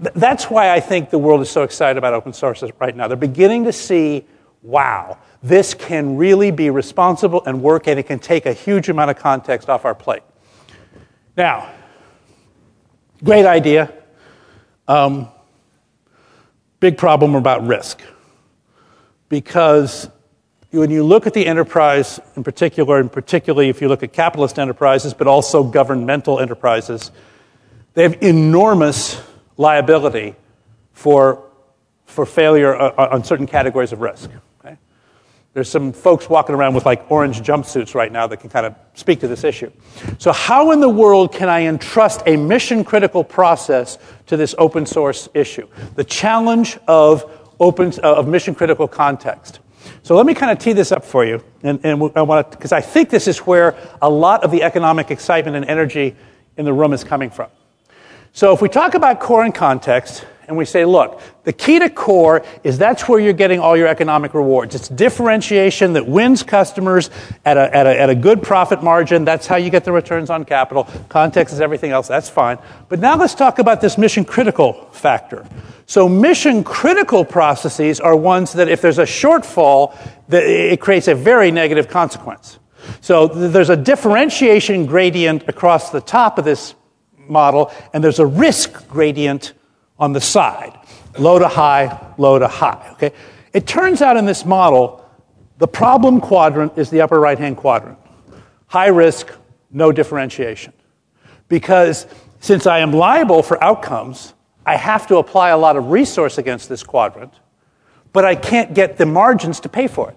[0.00, 3.08] That's why I think the world is so excited about open source right now.
[3.08, 4.26] They're beginning to see,
[4.62, 9.10] wow, this can really be responsible and work, and it can take a huge amount
[9.10, 10.22] of context off our plate.
[11.36, 11.70] Now,
[13.22, 13.92] great idea.
[14.88, 15.28] Um,
[16.82, 18.02] big problem about risk.
[19.28, 20.10] Because
[20.72, 24.58] when you look at the enterprise in particular, and particularly if you look at capitalist
[24.58, 27.12] enterprises, but also governmental enterprises,
[27.94, 29.22] they have enormous
[29.56, 30.34] liability
[30.92, 31.44] for,
[32.04, 34.28] for failure uh, uh, on certain categories of risk.
[35.54, 38.74] There's some folks walking around with like orange jumpsuits right now that can kind of
[38.94, 39.70] speak to this issue.
[40.16, 44.86] So, how in the world can I entrust a mission critical process to this open
[44.86, 45.68] source issue?
[45.94, 49.60] The challenge of, open, uh, of mission critical context.
[50.02, 51.44] So, let me kind of tee this up for you.
[51.62, 54.62] And, and I want to, because I think this is where a lot of the
[54.62, 56.16] economic excitement and energy
[56.56, 57.50] in the room is coming from.
[58.32, 61.88] So, if we talk about core and context, and we say, look, the key to
[61.88, 64.74] core is that's where you're getting all your economic rewards.
[64.74, 67.10] It's differentiation that wins customers
[67.44, 69.24] at a, at a, at a good profit margin.
[69.24, 70.84] That's how you get the returns on capital.
[71.08, 72.08] Context is everything else.
[72.08, 72.58] That's fine.
[72.88, 75.46] But now let's talk about this mission critical factor.
[75.86, 79.96] So mission critical processes are ones that if there's a shortfall,
[80.28, 82.58] it creates a very negative consequence.
[83.00, 86.74] So there's a differentiation gradient across the top of this
[87.16, 89.52] model, and there's a risk gradient
[90.02, 90.76] on the side
[91.16, 92.90] low to high, low to high.
[92.94, 93.12] Okay?
[93.52, 95.08] It turns out in this model,
[95.58, 97.98] the problem quadrant is the upper right hand quadrant.
[98.66, 99.30] High risk,
[99.70, 100.72] no differentiation.
[101.48, 102.06] Because
[102.40, 104.34] since I am liable for outcomes,
[104.64, 107.34] I have to apply a lot of resource against this quadrant,
[108.12, 110.16] but I can't get the margins to pay for it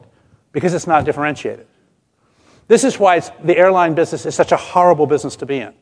[0.52, 1.68] because it's not differentiated.
[2.68, 5.74] This is why the airline business is such a horrible business to be in.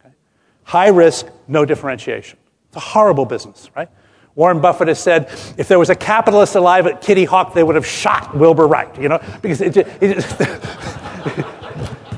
[0.00, 0.14] Okay?
[0.62, 2.38] High risk, no differentiation.
[2.72, 3.90] It's a horrible business, right?
[4.34, 7.74] Warren Buffett has said if there was a capitalist alive at Kitty Hawk, they would
[7.74, 9.86] have shot Wilbur Wright, you know, because it, it,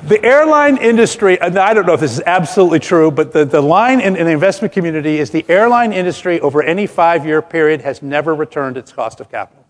[0.06, 3.60] the airline industry, and I don't know if this is absolutely true, but the, the
[3.60, 7.80] line in, in the investment community is the airline industry over any five year period
[7.80, 9.66] has never returned its cost of capital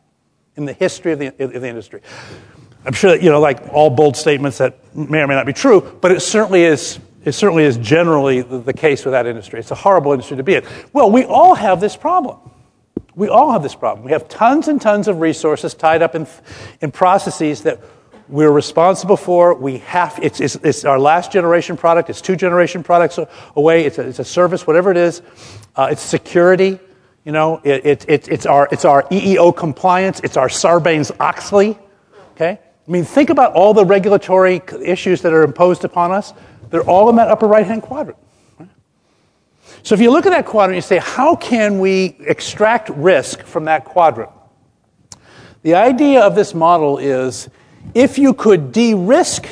[0.56, 2.02] in the history of the, of the industry.
[2.84, 5.54] I'm sure that, you know, like all bold statements that may or may not be
[5.54, 9.60] true, but it certainly is it certainly is generally the case with that industry.
[9.60, 10.64] It's a horrible industry to be in.
[10.92, 12.38] Well, we all have this problem.
[13.14, 14.04] We all have this problem.
[14.04, 16.26] We have tons and tons of resources tied up in,
[16.80, 17.80] in processes that
[18.28, 19.54] we're responsible for.
[19.54, 23.18] We have, it's, it's, it's our last generation product, it's two generation products
[23.54, 25.22] away, it's a, it's a service, whatever it is.
[25.76, 26.78] Uh, it's security,
[27.24, 31.78] you know, it, it, it, it's, our, it's our EEO compliance, it's our Sarbanes Oxley,
[32.32, 32.58] okay?
[32.86, 36.32] I mean, think about all the regulatory issues that are imposed upon us.
[36.74, 38.18] They're all in that upper right hand quadrant.
[39.84, 43.66] So if you look at that quadrant, you say, how can we extract risk from
[43.66, 44.32] that quadrant?
[45.62, 47.48] The idea of this model is
[47.94, 49.46] if you could de risk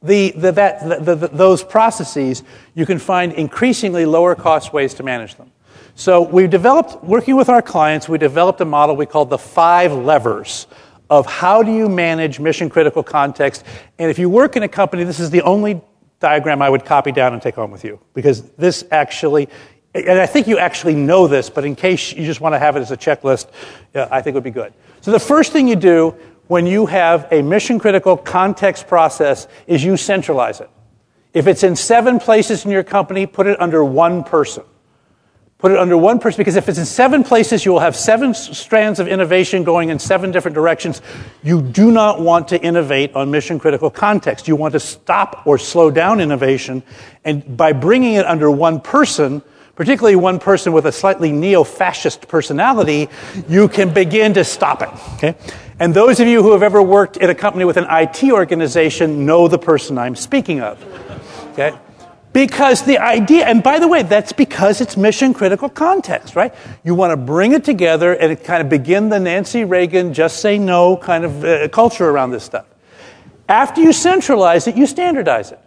[0.00, 2.44] the, the, the, those processes,
[2.76, 5.50] you can find increasingly lower cost ways to manage them.
[5.96, 9.92] So we've developed, working with our clients, we developed a model we call the five
[9.92, 10.68] levers
[11.10, 13.64] of how do you manage mission critical context.
[13.98, 15.80] And if you work in a company, this is the only
[16.20, 19.48] diagram I would copy down and take home with you because this actually,
[19.94, 22.76] and I think you actually know this, but in case you just want to have
[22.76, 23.48] it as a checklist,
[23.94, 24.72] I think it would be good.
[25.00, 26.14] So the first thing you do
[26.46, 30.70] when you have a mission critical context process is you centralize it.
[31.32, 34.64] If it's in seven places in your company, put it under one person.
[35.60, 38.32] Put it under one person because if it's in seven places, you will have seven
[38.32, 41.02] strands of innovation going in seven different directions.
[41.42, 44.48] You do not want to innovate on mission critical context.
[44.48, 46.82] You want to stop or slow down innovation.
[47.26, 49.42] And by bringing it under one person,
[49.74, 53.10] particularly one person with a slightly neo fascist personality,
[53.46, 54.88] you can begin to stop it.
[55.16, 55.34] Okay?
[55.78, 59.26] And those of you who have ever worked in a company with an IT organization
[59.26, 60.82] know the person I'm speaking of.
[61.52, 61.76] Okay?
[62.32, 66.54] Because the idea, and by the way, that's because it's mission critical context, right?
[66.84, 70.56] You want to bring it together and kind of begin the Nancy Reagan just say
[70.56, 72.66] no kind of uh, culture around this stuff.
[73.48, 75.58] After you centralize it, you standardize it.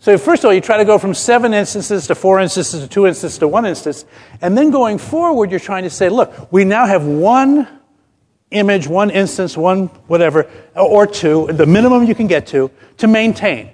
[0.00, 2.88] So, first of all, you try to go from seven instances to four instances to
[2.88, 4.04] two instances to one instance.
[4.42, 7.68] And then going forward, you're trying to say, look, we now have one
[8.50, 13.70] image, one instance, one whatever, or two, the minimum you can get to, to maintain.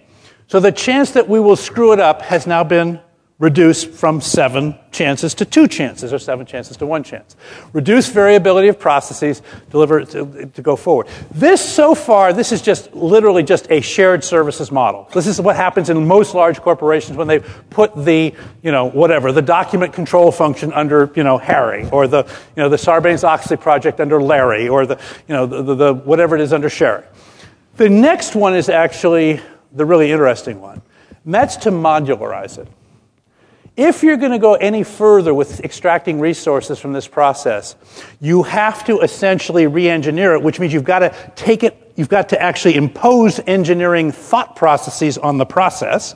[0.50, 2.98] So the chance that we will screw it up has now been
[3.38, 7.36] reduced from seven chances to two chances, or seven chances to one chance.
[7.72, 11.06] Reduce variability of processes, deliver to, to, go forward.
[11.30, 15.08] This, so far, this is just literally just a shared services model.
[15.14, 18.34] This is what happens in most large corporations when they put the,
[18.64, 22.24] you know, whatever, the document control function under, you know, Harry, or the,
[22.56, 24.98] you know, the Sarbanes-Oxley project under Larry, or the,
[25.28, 27.04] you know, the, the, the whatever it is under Sherry.
[27.76, 29.40] The next one is actually
[29.72, 30.82] the really interesting one.
[31.24, 32.68] And that's to modularize it.
[33.76, 37.76] If you're going to go any further with extracting resources from this process,
[38.20, 42.08] you have to essentially re engineer it, which means you've got to take it, you've
[42.08, 46.14] got to actually impose engineering thought processes on the process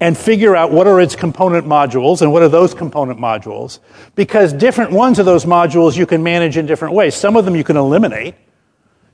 [0.00, 3.78] and figure out what are its component modules and what are those component modules.
[4.14, 7.14] Because different ones of those modules you can manage in different ways.
[7.14, 8.34] Some of them you can eliminate,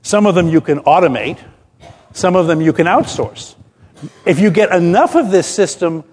[0.01, 1.39] some of them you can automate,
[2.13, 3.54] some of them you can outsource.
[4.25, 6.03] If you get enough of this system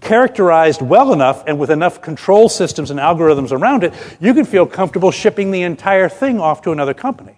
[0.00, 4.66] characterized well enough and with enough control systems and algorithms around it, you can feel
[4.66, 7.36] comfortable shipping the entire thing off to another company.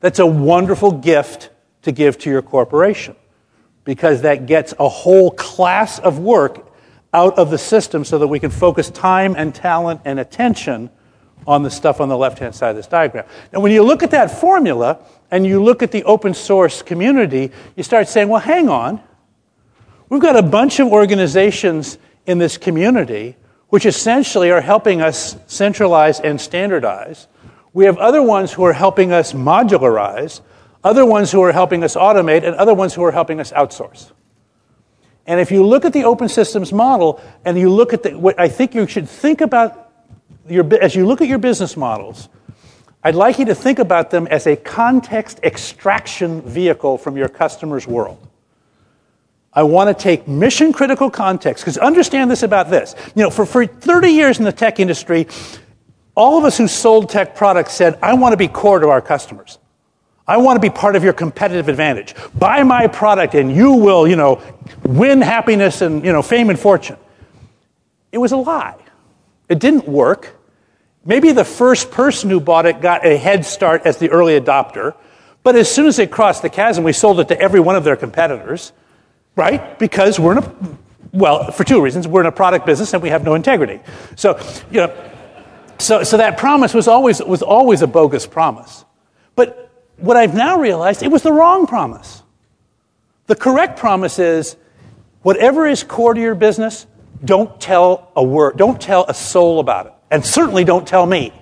[0.00, 1.50] That's a wonderful gift
[1.82, 3.16] to give to your corporation
[3.84, 6.70] because that gets a whole class of work
[7.12, 10.90] out of the system so that we can focus time and talent and attention
[11.46, 13.24] on the stuff on the left hand side of this diagram.
[13.52, 17.50] Now, when you look at that formula and you look at the open source community,
[17.76, 19.02] you start saying, well, hang on.
[20.10, 21.96] We've got a bunch of organizations
[22.26, 23.36] in this community
[23.68, 27.28] which essentially are helping us centralize and standardize.
[27.72, 30.40] We have other ones who are helping us modularize,
[30.82, 34.10] other ones who are helping us automate, and other ones who are helping us outsource.
[35.26, 38.38] And if you look at the open systems model and you look at the, what
[38.40, 39.92] I think you should think about
[40.48, 42.28] your, as you look at your business models,
[43.04, 47.86] I'd like you to think about them as a context extraction vehicle from your customer's
[47.86, 48.29] world.
[49.52, 52.94] I want to take mission critical context, because understand this about this.
[53.16, 55.26] You know, for, for 30 years in the tech industry,
[56.14, 59.00] all of us who sold tech products said, I want to be core to our
[59.00, 59.58] customers.
[60.26, 62.14] I want to be part of your competitive advantage.
[62.38, 64.40] Buy my product and you will, you know,
[64.84, 66.96] win happiness and, you know, fame and fortune.
[68.12, 68.76] It was a lie.
[69.48, 70.36] It didn't work.
[71.04, 74.94] Maybe the first person who bought it got a head start as the early adopter,
[75.42, 77.82] but as soon as they crossed the chasm, we sold it to every one of
[77.82, 78.72] their competitors
[79.36, 79.78] right?
[79.78, 80.54] Because we're in a,
[81.12, 82.06] well, for two reasons.
[82.06, 83.80] We're in a product business and we have no integrity.
[84.16, 84.38] So,
[84.70, 85.10] you know,
[85.78, 88.84] so, so that promise was always, was always a bogus promise.
[89.34, 92.22] But what I've now realized, it was the wrong promise.
[93.26, 94.56] The correct promise is
[95.22, 96.86] whatever is core to your business,
[97.24, 99.92] don't tell a word, don't tell a soul about it.
[100.10, 101.32] And certainly don't tell me,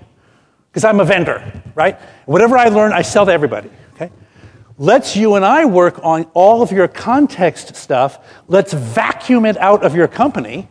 [0.71, 1.99] because I'm a vendor, right?
[2.27, 3.71] Whatever I learn, I sell to everybody.
[4.81, 8.25] Let's you and I work on all of your context stuff.
[8.47, 10.69] Let's vacuum it out of your company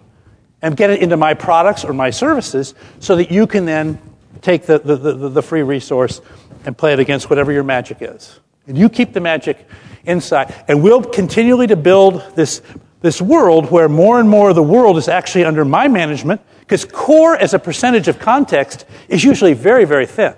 [0.61, 4.01] and get it into my products or my services so that you can then
[4.41, 6.21] take the, the, the, the free resource
[6.65, 8.39] and play it against whatever your magic is.
[8.65, 9.67] And you keep the magic
[10.05, 10.55] inside.
[10.69, 12.61] And we'll continually to build this,
[13.01, 16.85] this world where more and more of the world is actually under my management because
[16.85, 20.33] core as a percentage of context is usually very, very thin.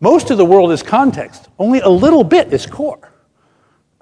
[0.00, 3.12] Most of the world is context, only a little bit is core.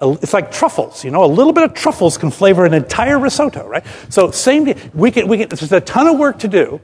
[0.01, 3.65] It's like truffles, you know, a little bit of truffles can flavor an entire risotto,
[3.65, 3.85] right?
[4.09, 6.81] So, same, we can, we can, there's a ton of work to do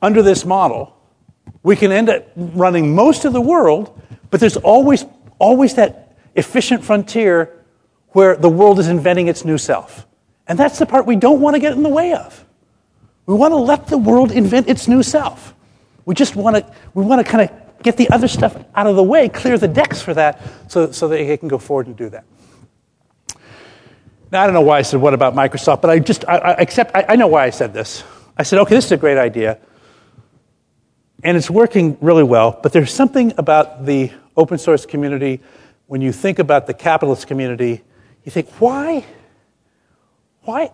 [0.00, 0.96] under this model.
[1.64, 4.00] We can end up running most of the world,
[4.30, 5.04] but there's always,
[5.40, 7.64] always that efficient frontier
[8.10, 10.06] where the world is inventing its new self.
[10.46, 12.44] And that's the part we don't want to get in the way of.
[13.26, 15.54] We want to let the world invent its new self.
[16.04, 18.96] We just want to, we want to kind of get the other stuff out of
[18.96, 21.96] the way, clear the decks for that, so, so that they can go forward and
[21.96, 22.24] do that.
[24.30, 26.52] Now, I don't know why I said what about Microsoft, but I just, I, I
[26.52, 28.04] accept, I, I know why I said this.
[28.36, 29.58] I said, okay, this is a great idea.
[31.22, 32.58] and it's working really well.
[32.62, 35.40] But there's something about the open source community
[35.86, 37.82] when you think about the capitalist community,
[38.24, 39.04] you think, why?
[40.42, 40.70] Why?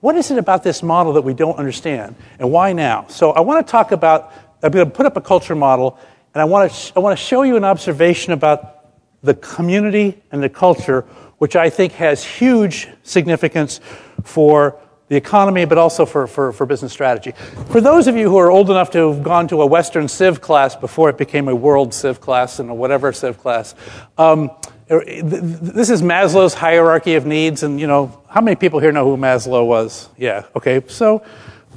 [0.00, 2.14] What is it about this model that we don't understand?
[2.38, 3.06] And why now?
[3.08, 4.32] So I want to talk about,
[4.62, 5.98] I'm going to put up a culture model,
[6.36, 8.90] and I want to, I want to show you an observation about
[9.22, 11.06] the community and the culture,
[11.38, 13.80] which I think has huge significance
[14.22, 14.78] for
[15.08, 17.32] the economy, but also for, for, for business strategy.
[17.70, 20.42] For those of you who are old enough to have gone to a Western Civ
[20.42, 23.74] class before it became a world Civ class and a whatever Civ class,
[24.18, 24.50] um,
[24.88, 29.16] this is Maslow's hierarchy of needs, and you know how many people here know who
[29.16, 30.10] Maslow was?
[30.18, 31.24] Yeah, okay, so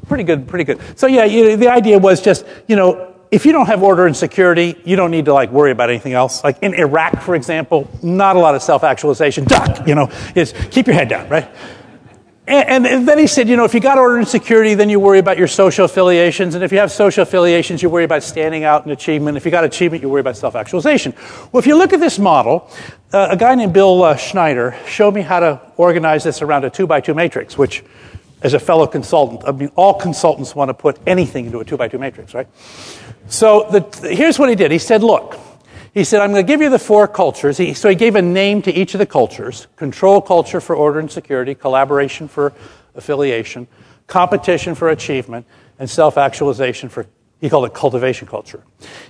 [0.09, 0.81] pretty good, pretty good.
[0.99, 4.15] So yeah, you, the idea was just you know if you don't have order and
[4.15, 6.43] security, you don't need to like worry about anything else.
[6.43, 9.45] Like in Iraq, for example, not a lot of self-actualization.
[9.45, 11.49] Duck, you know, is keep your head down, right?
[12.49, 14.99] And, and, then he said, you know, if you got order and security, then you
[14.99, 16.55] worry about your social affiliations.
[16.55, 19.37] And if you have social affiliations, you worry about standing out and achievement.
[19.37, 21.13] If you got achievement, you worry about self actualization.
[21.51, 22.71] Well, if you look at this model,
[23.13, 26.71] uh, a guy named Bill uh, Schneider showed me how to organize this around a
[26.71, 27.83] two by two matrix, which,
[28.41, 31.77] as a fellow consultant, I mean, all consultants want to put anything into a two
[31.77, 32.47] by two matrix, right?
[33.29, 34.71] So the, here's what he did.
[34.71, 35.39] He said, look,
[35.93, 37.57] he said, I'm going to give you the four cultures.
[37.57, 40.99] He, so he gave a name to each of the cultures control culture for order
[40.99, 42.53] and security, collaboration for
[42.95, 43.67] affiliation,
[44.07, 45.45] competition for achievement,
[45.77, 47.05] and self actualization for,
[47.39, 48.63] he called it cultivation culture.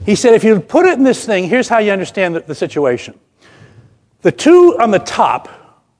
[0.05, 2.55] He said, if you put it in this thing, here's how you understand the, the
[2.55, 3.17] situation.
[4.21, 5.49] The two on the top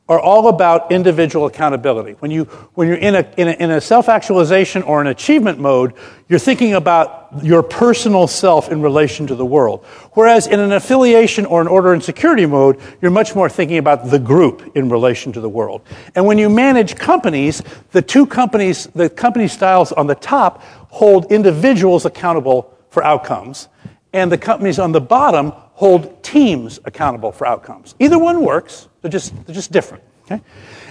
[0.10, 2.14] are all about individual accountability.
[2.14, 5.60] When, you, when you're in a, in a, in a self actualization or an achievement
[5.60, 5.94] mode,
[6.28, 9.86] you're thinking about your personal self in relation to the world.
[10.14, 14.10] Whereas in an affiliation or an order and security mode, you're much more thinking about
[14.10, 15.84] the group in relation to the world.
[16.16, 21.32] And when you manage companies, the two companies, the company styles on the top hold
[21.32, 23.68] individuals accountable for outcomes,
[24.12, 27.96] and the companies on the bottom hold teams accountable for outcomes.
[28.00, 28.90] Either one works.
[29.02, 30.04] They're just, they're just different.
[30.26, 30.42] Okay?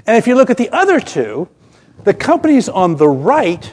[0.07, 1.47] And if you look at the other two,
[2.05, 3.71] the companies on the right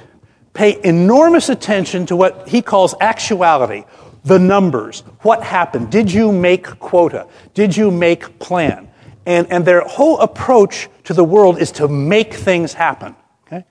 [0.53, 3.85] pay enormous attention to what he calls actuality,
[4.25, 5.05] the numbers.
[5.21, 5.89] What happened?
[5.89, 7.27] Did you make quota?
[7.53, 8.91] Did you make plan?
[9.25, 13.15] And, and their whole approach to the world is to make things happen.
[13.47, 13.63] Okay?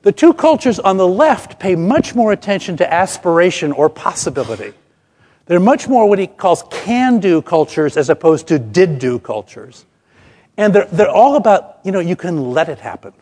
[0.00, 4.72] The two cultures on the left pay much more attention to aspiration or possibility.
[5.48, 9.86] They're much more what he calls can do cultures as opposed to did do cultures.
[10.58, 13.14] And they're, they're all about, you know, you can let it happen.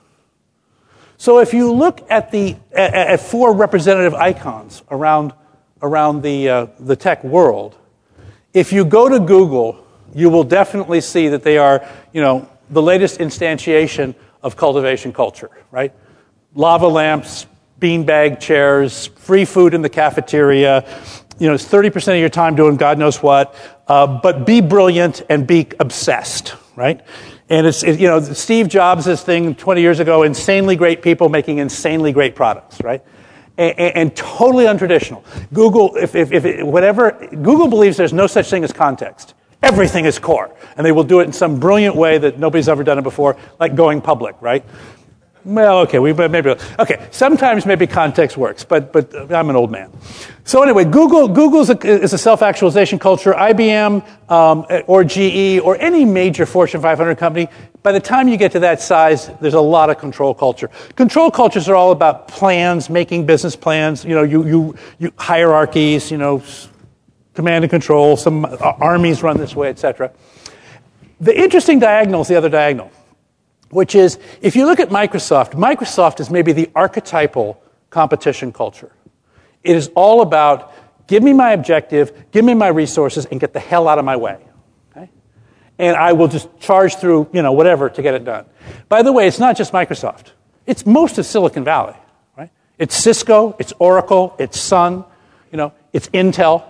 [1.18, 5.32] So if you look at the at, at four representative icons around
[5.80, 7.76] around the uh, the tech world,
[8.52, 12.82] if you go to Google, you will definitely see that they are, you know, the
[12.82, 15.92] latest instantiation of cultivation culture, right?
[16.54, 17.46] Lava lamps,
[17.80, 20.84] beanbag chairs, free food in the cafeteria,
[21.38, 23.54] you know, it's 30% of your time doing God knows what,
[23.88, 27.00] uh, but be brilliant and be obsessed, right?
[27.48, 31.58] And it's, it, you know, Steve Jobs' thing 20 years ago, insanely great people making
[31.58, 33.02] insanely great products, right?
[33.56, 35.22] And, and, and totally untraditional.
[35.52, 39.34] Google, if, if, if it, whatever, Google believes there's no such thing as context.
[39.62, 40.54] Everything is core.
[40.76, 43.36] And they will do it in some brilliant way that nobody's ever done it before,
[43.58, 44.64] like going public, right?
[45.46, 47.06] Well, okay, we maybe okay.
[47.12, 49.92] Sometimes maybe context works, but but I'm an old man.
[50.42, 53.32] So anyway, Google Google's a, is a self-actualization culture.
[53.32, 57.48] IBM um, or GE or any major Fortune 500 company.
[57.84, 60.68] By the time you get to that size, there's a lot of control culture.
[60.96, 64.04] Control cultures are all about plans, making business plans.
[64.04, 66.10] You know, you you, you hierarchies.
[66.10, 66.42] You know,
[67.34, 68.16] command and control.
[68.16, 70.10] Some armies run this way, etc.
[71.20, 72.90] The interesting diagonal is the other diagonal
[73.70, 77.60] which is if you look at Microsoft, Microsoft is maybe the archetypal
[77.90, 78.92] competition culture.
[79.62, 80.72] It is all about
[81.06, 84.16] give me my objective, give me my resources, and get the hell out of my
[84.16, 84.38] way.
[84.90, 85.10] Okay?
[85.78, 88.46] And I will just charge through, you know, whatever to get it done.
[88.88, 90.32] By the way, it's not just Microsoft.
[90.66, 91.94] It's most of Silicon Valley,
[92.36, 92.50] right?
[92.78, 95.04] It's Cisco, it's Oracle, it's Sun,
[95.52, 96.64] you know, it's Intel.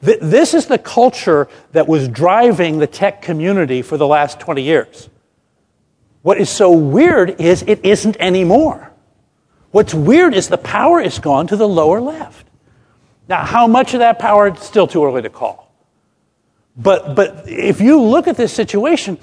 [0.00, 5.10] This is the culture that was driving the tech community for the last 20 years.
[6.22, 8.92] What is so weird is it isn't anymore.
[9.70, 12.46] What's weird is the power is gone to the lower left.
[13.28, 15.72] Now, how much of that power, it's still too early to call.
[16.76, 19.18] But, but if you look at this situation,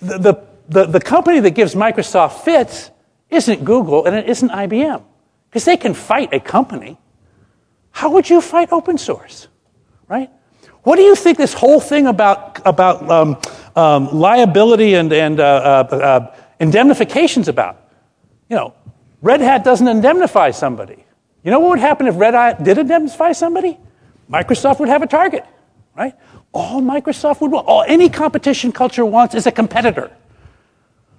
[0.00, 0.34] the, the,
[0.68, 2.90] the, the company that gives Microsoft fits
[3.30, 5.02] isn't Google and it isn't IBM.
[5.48, 6.98] Because they can fight a company.
[7.90, 9.48] How would you fight open source?
[10.08, 10.30] Right?
[10.82, 13.38] What do you think this whole thing about, about um,
[13.76, 17.78] um, liability and, and uh, uh, uh, indemnifications about?
[18.48, 18.74] You know,
[19.20, 21.04] Red Hat doesn't indemnify somebody.
[21.44, 23.78] You know what would happen if Red Hat did indemnify somebody?
[24.30, 25.44] Microsoft would have a target,
[25.96, 26.14] right?
[26.52, 30.10] All Microsoft would want, all any competition culture wants is a competitor.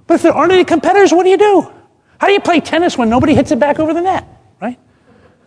[0.08, 1.72] But if there aren't any competitors, what do you do?
[2.20, 4.26] How do you play tennis when nobody hits it back over the net,
[4.62, 4.80] right?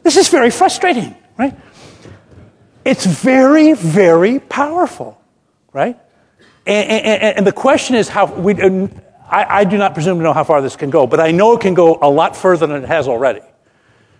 [0.02, 1.54] This is very frustrating, right?
[2.84, 5.20] It's very, very powerful,
[5.72, 5.98] right?
[6.66, 8.60] And, and, and the question is how we.
[8.60, 8.88] Uh,
[9.28, 11.52] I, I do not presume to know how far this can go, but I know
[11.54, 13.40] it can go a lot further than it has already,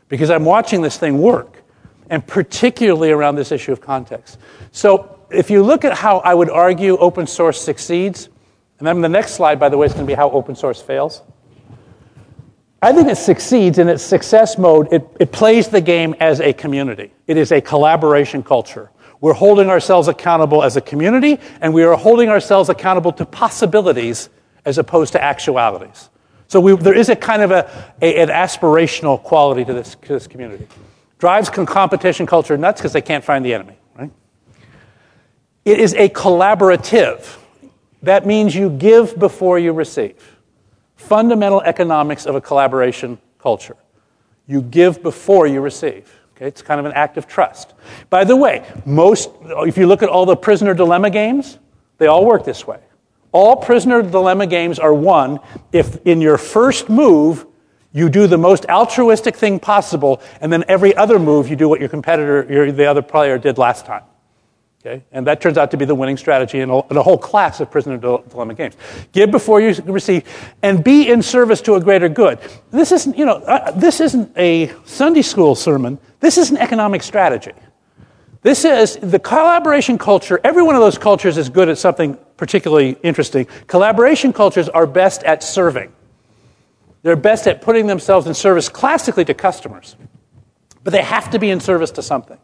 [0.09, 1.63] because I'm watching this thing work,
[2.11, 4.39] and particularly around this issue of context.
[4.73, 8.29] So, if you look at how I would argue open source succeeds,
[8.79, 10.81] and then the next slide, by the way, is going to be how open source
[10.81, 11.23] fails.
[12.83, 14.93] I think it succeeds in its success mode.
[14.93, 17.11] It, it plays the game as a community.
[17.27, 18.91] It is a collaboration culture.
[19.21, 24.29] We're holding ourselves accountable as a community, and we are holding ourselves accountable to possibilities
[24.65, 26.11] as opposed to actualities.
[26.49, 30.09] So we, there is a kind of a, a, an aspirational quality to this, to
[30.13, 30.67] this community.
[31.19, 34.11] Drives competition culture nuts because they can't find the enemy, right?
[35.65, 37.39] It is a collaborative.
[38.03, 40.37] That means you give before you receive
[40.97, 43.77] fundamental economics of a collaboration culture.
[44.47, 46.16] You give before you receive.
[46.37, 47.73] Okay, it's kind of an act of trust.
[48.11, 51.59] By the way, most, if you look at all the prisoner dilemma games,
[51.97, 52.79] they all work this way.
[53.33, 55.41] All prisoner dilemma games are won
[55.73, 57.47] if in your first move
[57.93, 61.81] you do the most altruistic thing possible, and then every other move you do what
[61.81, 64.03] your competitor, your, the other player, did last time.
[64.87, 65.05] Okay?
[65.11, 67.59] And that turns out to be the winning strategy in a, in a whole class
[67.59, 68.77] of prisoner dilemma games.
[69.11, 70.23] Give before you receive,
[70.63, 72.39] and be in service to a greater good.
[72.71, 75.99] This isn't, you know, uh, this isn't a Sunday school sermon.
[76.21, 77.53] This is an economic strategy.
[78.43, 80.41] This is the collaboration culture.
[80.45, 83.47] Every one of those cultures is good at something particularly interesting.
[83.67, 85.93] Collaboration cultures are best at serving.
[87.03, 89.97] They're best at putting themselves in service classically to customers,
[90.85, 92.39] but they have to be in service to something.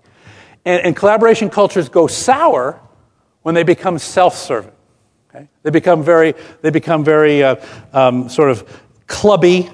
[0.65, 2.81] And, and collaboration cultures go sour
[3.43, 4.73] when they become self serving.
[5.31, 5.49] Okay?
[5.63, 7.57] They become very, they become very uh,
[7.93, 9.71] um, sort of clubby.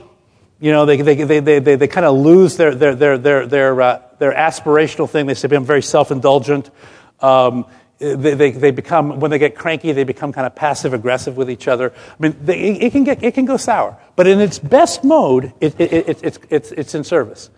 [0.60, 3.46] You know, they, they, they, they, they, they kind of lose their, their, their, their,
[3.46, 5.26] their, uh, their aspirational thing.
[5.26, 6.70] They become very self indulgent.
[7.20, 7.66] Um,
[7.98, 11.50] they, they, they, become, when they get cranky, they become kind of passive aggressive with
[11.50, 11.92] each other.
[11.92, 13.98] I mean, they, it, can get, it can go sour.
[14.14, 17.50] But in its best mode, it, it, it, it's, it's, it's in service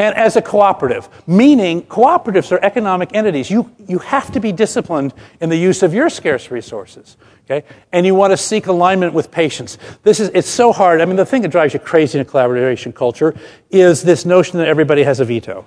[0.00, 3.50] and as a cooperative, meaning cooperatives are economic entities.
[3.50, 7.18] You, you have to be disciplined in the use of your scarce resources.
[7.44, 7.66] Okay?
[7.92, 9.76] And you want to seek alignment with patients.
[10.02, 11.02] This is, it's so hard.
[11.02, 13.34] I mean, the thing that drives you crazy in a collaboration culture
[13.70, 15.66] is this notion that everybody has a veto.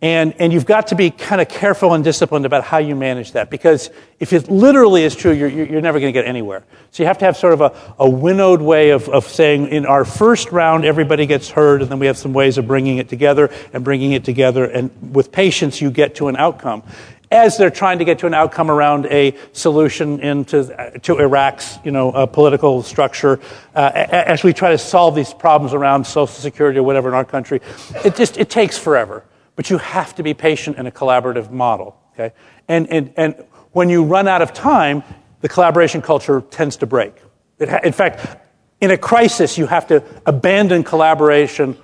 [0.00, 3.32] And, and you've got to be kind of careful and disciplined about how you manage
[3.32, 3.90] that because
[4.20, 6.62] if it literally is true, you're, you're never going to get anywhere.
[6.92, 9.86] So you have to have sort of a, a winnowed way of, of saying in
[9.86, 13.08] our first round, everybody gets heard, and then we have some ways of bringing it
[13.08, 14.64] together and bringing it together.
[14.64, 16.84] And with patience, you get to an outcome.
[17.32, 21.90] As they're trying to get to an outcome around a solution into to Iraq's you
[21.90, 23.40] know, uh, political structure,
[23.74, 27.24] uh, as we try to solve these problems around Social Security or whatever in our
[27.24, 27.60] country,
[28.04, 29.24] it just it takes forever.
[29.58, 32.00] But you have to be patient in a collaborative model.
[32.12, 32.32] Okay?
[32.68, 33.34] And, and, and
[33.72, 35.02] when you run out of time,
[35.40, 37.14] the collaboration culture tends to break.
[37.58, 38.40] Ha- in fact,
[38.80, 41.76] in a crisis, you have to abandon collaboration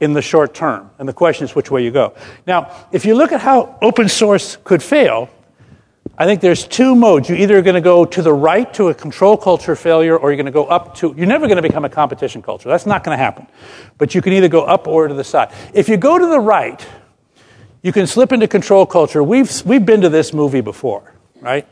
[0.00, 0.90] in the short term.
[0.98, 2.14] And the question is which way you go.
[2.46, 5.28] Now, if you look at how open source could fail,
[6.16, 7.28] I think there's two modes.
[7.28, 10.36] You're either going to go to the right to a control culture failure, or you're
[10.36, 12.70] going to go up to, you're never going to become a competition culture.
[12.70, 13.46] That's not going to happen.
[13.98, 15.52] But you can either go up or to the side.
[15.74, 16.84] If you go to the right,
[17.82, 19.22] you can slip into control culture.
[19.22, 21.66] We've, we've been to this movie before, right?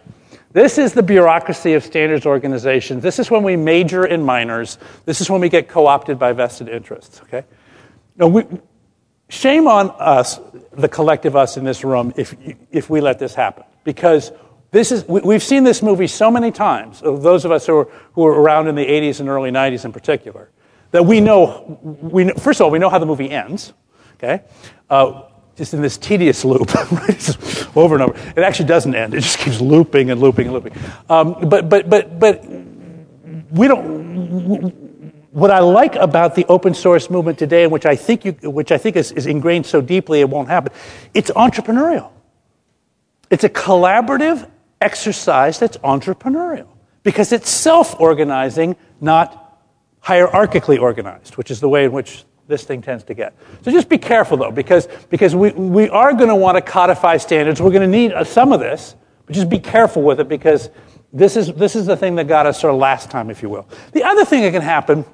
[0.53, 3.03] This is the bureaucracy of standards organizations.
[3.03, 4.79] This is when we major in minors.
[5.05, 7.45] This is when we get co opted by vested interests, okay?
[8.17, 8.45] Now, we,
[9.29, 10.41] shame on us,
[10.73, 12.35] the collective us in this room, if,
[12.71, 13.65] if we let this happen.
[13.85, 14.33] Because
[14.71, 17.89] this is, we, have seen this movie so many times, those of us who were,
[18.15, 20.51] who were around in the 80s and early 90s in particular,
[20.91, 23.73] that we know, we first of all, we know how the movie ends,
[24.15, 24.43] okay?
[24.89, 25.23] Uh,
[25.57, 26.71] just in this tedious loop,
[27.77, 28.33] over and over.
[28.37, 29.15] It actually doesn't end.
[29.15, 30.75] It just keeps looping and looping and looping.
[31.09, 32.45] Um, but, but, but, but
[33.51, 34.87] we don't.
[35.33, 38.73] What I like about the open source movement today, and which I think, you, which
[38.73, 40.73] I think is, is ingrained so deeply it won't happen,
[41.13, 42.11] it's entrepreneurial.
[43.31, 44.49] It's a collaborative
[44.81, 46.69] exercise that's entrepreneurial
[47.03, 49.61] because it's self organizing, not
[50.03, 53.35] hierarchically organized, which is the way in which this thing tends to get.
[53.63, 57.17] So just be careful, though, because, because we, we are going to want to codify
[57.17, 57.61] standards.
[57.61, 58.95] We're going to need uh, some of this,
[59.27, 60.71] but just be careful with it because
[61.13, 63.69] this is, this is the thing that got us of last time, if you will.
[63.93, 65.05] The other thing that can happen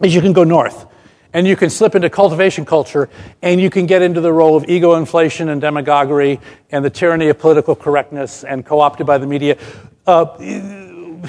[0.00, 0.86] is you can go north.
[1.34, 3.10] And you can slip into cultivation culture,
[3.42, 7.28] and you can get into the role of ego inflation and demagoguery and the tyranny
[7.28, 9.58] of political correctness and co opted by the media.
[10.06, 11.20] Uh, you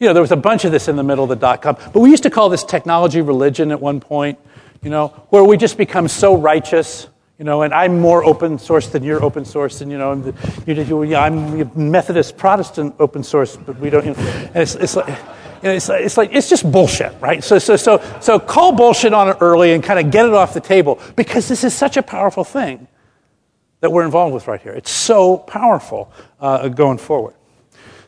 [0.00, 1.76] know, there was a bunch of this in the middle of the dot com.
[1.92, 4.38] But we used to call this technology religion at one point,
[4.84, 7.08] you know, where we just become so righteous
[7.38, 10.24] you know, and I'm more open source than you're open source, and you know, I'm,
[10.68, 14.06] you, I'm Methodist Protestant open source, but we don't.
[14.06, 15.18] You know, and it's, it's like.
[15.62, 17.42] it's, it's like it's just bullshit, right?
[17.42, 20.54] So, so, so, so call bullshit on it early and kind of get it off
[20.54, 22.86] the table because this is such a powerful thing
[23.80, 24.72] that we're involved with right here.
[24.72, 27.34] It's so powerful uh, going forward.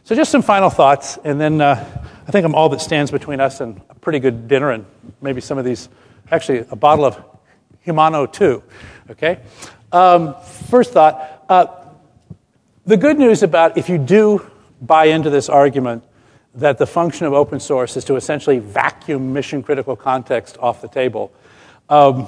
[0.04, 1.84] So, just some final thoughts, and then uh,
[2.28, 4.86] I think I'm all that stands between us and a pretty good dinner and
[5.20, 5.88] maybe some of these,
[6.30, 7.22] actually, a bottle of
[7.82, 8.62] Humano too.
[9.10, 9.38] Okay?
[9.92, 10.34] Um,
[10.68, 11.66] first thought uh,
[12.84, 14.48] the good news about if you do
[14.80, 16.04] buy into this argument
[16.54, 20.88] that the function of open source is to essentially vacuum mission critical context off the
[20.88, 21.32] table,
[21.88, 22.26] um,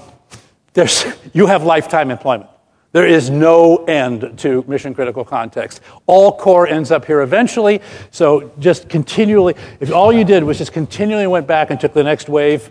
[0.74, 2.50] there's, you have lifetime employment.
[2.92, 5.82] There is no end to mission critical context.
[6.06, 7.82] All core ends up here eventually.
[8.10, 12.02] So just continually, if all you did was just continually went back and took the
[12.02, 12.70] next wave,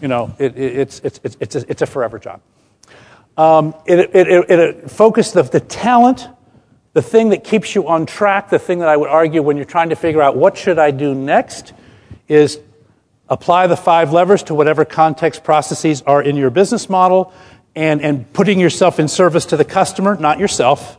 [0.00, 2.40] you know, it, it, it's, it's, it's, it's, a, it's a forever job.
[3.36, 6.26] Um, it, it, it, it focused the, the talent,
[6.92, 9.64] the thing that keeps you on track, the thing that I would argue when you're
[9.64, 11.72] trying to figure out what should I do next
[12.26, 12.58] is
[13.28, 17.32] apply the five levers to whatever context processes are in your business model
[17.76, 20.98] and, and putting yourself in service to the customer, not yourself.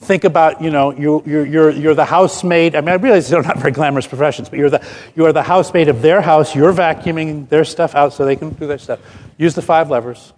[0.00, 2.76] Think about, you know, you, you're, you're, you're the housemaid.
[2.76, 5.42] I mean, I realize they're not very glamorous professions, but you're the, you are the
[5.42, 6.54] housemaid of their house.
[6.54, 9.00] You're vacuuming their stuff out so they can do their stuff.
[9.38, 10.32] Use the five levers.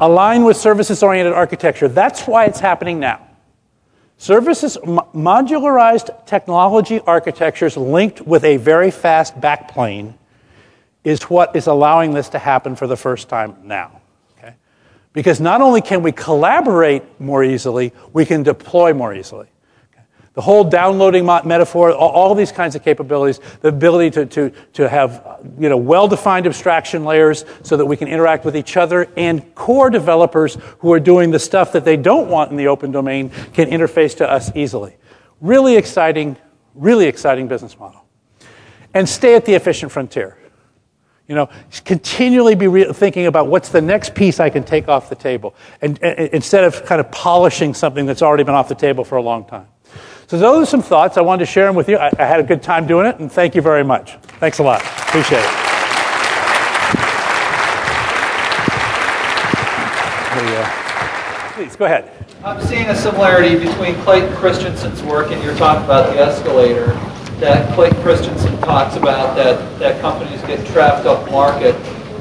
[0.00, 1.88] Align with services oriented architecture.
[1.88, 3.26] That's why it's happening now.
[4.18, 10.14] Services, modularized technology architectures linked with a very fast backplane
[11.04, 13.97] is what is allowing this to happen for the first time now.
[15.12, 19.48] Because not only can we collaborate more easily, we can deploy more easily
[20.38, 25.40] the whole downloading metaphor, all, these kinds of capabilities, the ability to, to, to have
[25.58, 29.90] you know, well-defined abstraction layers so that we can interact with each other, and core
[29.90, 33.68] developers who are doing the stuff that they don't want in the open domain can
[33.68, 34.96] interface to us easily.
[35.40, 36.36] Really exciting,
[36.76, 38.04] really exciting business model.
[38.94, 40.38] And stay at the efficient frontier.
[41.28, 41.50] You know,
[41.84, 45.54] continually be re- thinking about what's the next piece I can take off the table,
[45.82, 49.16] and, and, instead of kind of polishing something that's already been off the table for
[49.16, 49.66] a long time.
[50.26, 51.18] So those are some thoughts.
[51.18, 51.98] I wanted to share them with you.
[51.98, 54.16] I, I had a good time doing it, and thank you very much.
[54.40, 54.80] Thanks a lot.
[54.82, 55.68] Appreciate it.
[61.58, 62.08] Please, go ahead.
[62.44, 66.92] I'm seeing a similarity between Clayton Christensen's work and your talk about the escalator.
[67.40, 71.74] That Clay Christensen talks about that, that companies get trapped up market.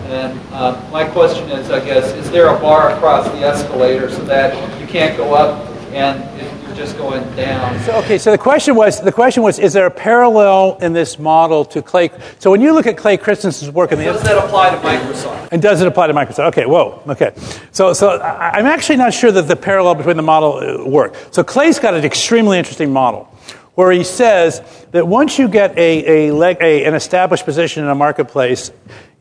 [0.10, 4.24] And uh, my question is, I guess, is there a bar across the escalator so
[4.26, 7.80] that you can't go up and you're just going down.
[7.82, 11.18] So, okay, so the question was the question was is there a parallel in this
[11.18, 12.12] model to Clay?
[12.40, 15.50] So when you look at Clay Christensen's work in the does that apply to Microsoft?
[15.52, 16.48] And does it apply to Microsoft?
[16.50, 17.34] Okay, whoa, okay.
[17.72, 21.16] So so I'm actually not sure that the parallel between the model uh, work.
[21.32, 23.28] So Clay's got an extremely interesting model
[23.78, 24.60] where he says
[24.90, 28.72] that once you get a, a, leg, a, an established position in a marketplace,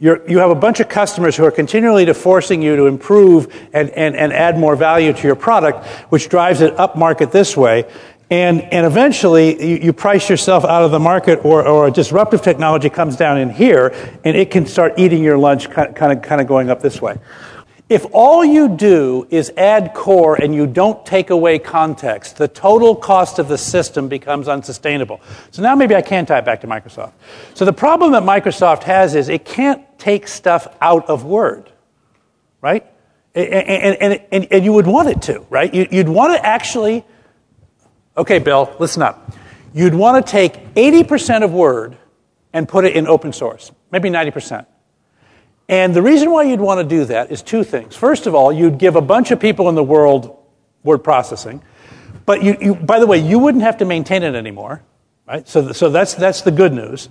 [0.01, 3.91] you you have a bunch of customers who are continually forcing you to improve and,
[3.91, 7.85] and, and add more value to your product, which drives it up market this way.
[8.31, 12.41] And, and eventually, you, you price yourself out of the market, or, or a disruptive
[12.41, 13.95] technology comes down in here,
[14.25, 17.19] and it can start eating your lunch, kind of, kind of going up this way.
[17.89, 22.97] If all you do is add core and you don't take away context, the total
[22.97, 25.21] cost of the system becomes unsustainable.
[25.53, 27.13] So now maybe I can tie it back to Microsoft.
[27.55, 31.71] So the problem that Microsoft has is it can't take stuff out of Word,
[32.61, 32.85] right?
[33.37, 35.73] And, and, and, and you would want it to, right?
[35.73, 37.05] You'd want to actually,
[38.17, 39.33] okay, Bill, listen up.
[39.73, 41.97] You'd want to take 80% of Word
[42.53, 44.67] and put it in open source, maybe 90%.
[45.69, 47.97] And the reason why you'd want to do that is two things.
[47.97, 50.37] First of all, you'd give a bunch of people in the world
[50.85, 51.63] word processing,
[52.25, 54.83] but you, you, by the way, you wouldn't have to maintain it anymore,
[55.27, 55.47] right?
[55.49, 57.09] So, so that's, that's the good news.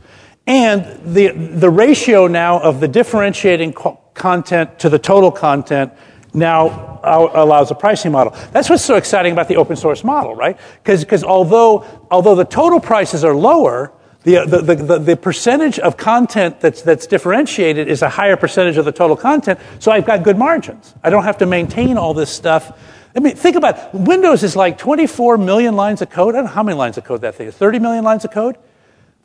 [0.47, 5.91] And the, the ratio now of the differentiating co- content to the total content
[6.33, 8.33] now allows a pricing model.
[8.51, 10.57] That's what's so exciting about the open source model, right?
[10.83, 13.91] Because although, although the total prices are lower,
[14.25, 18.75] Uh, the, the, the, the, percentage of content that's, that's differentiated is a higher percentage
[18.75, 20.95] of the total content, so I've got good margins.
[21.03, 22.75] I don't have to maintain all this stuff.
[23.15, 23.93] I mean, think about it.
[23.93, 26.33] Windows is like 24 million lines of code.
[26.33, 27.55] I don't know how many lines of code that thing is.
[27.55, 28.57] 30 million lines of code?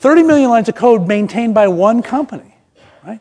[0.00, 2.54] 30 million lines of code maintained by one company,
[3.02, 3.20] right?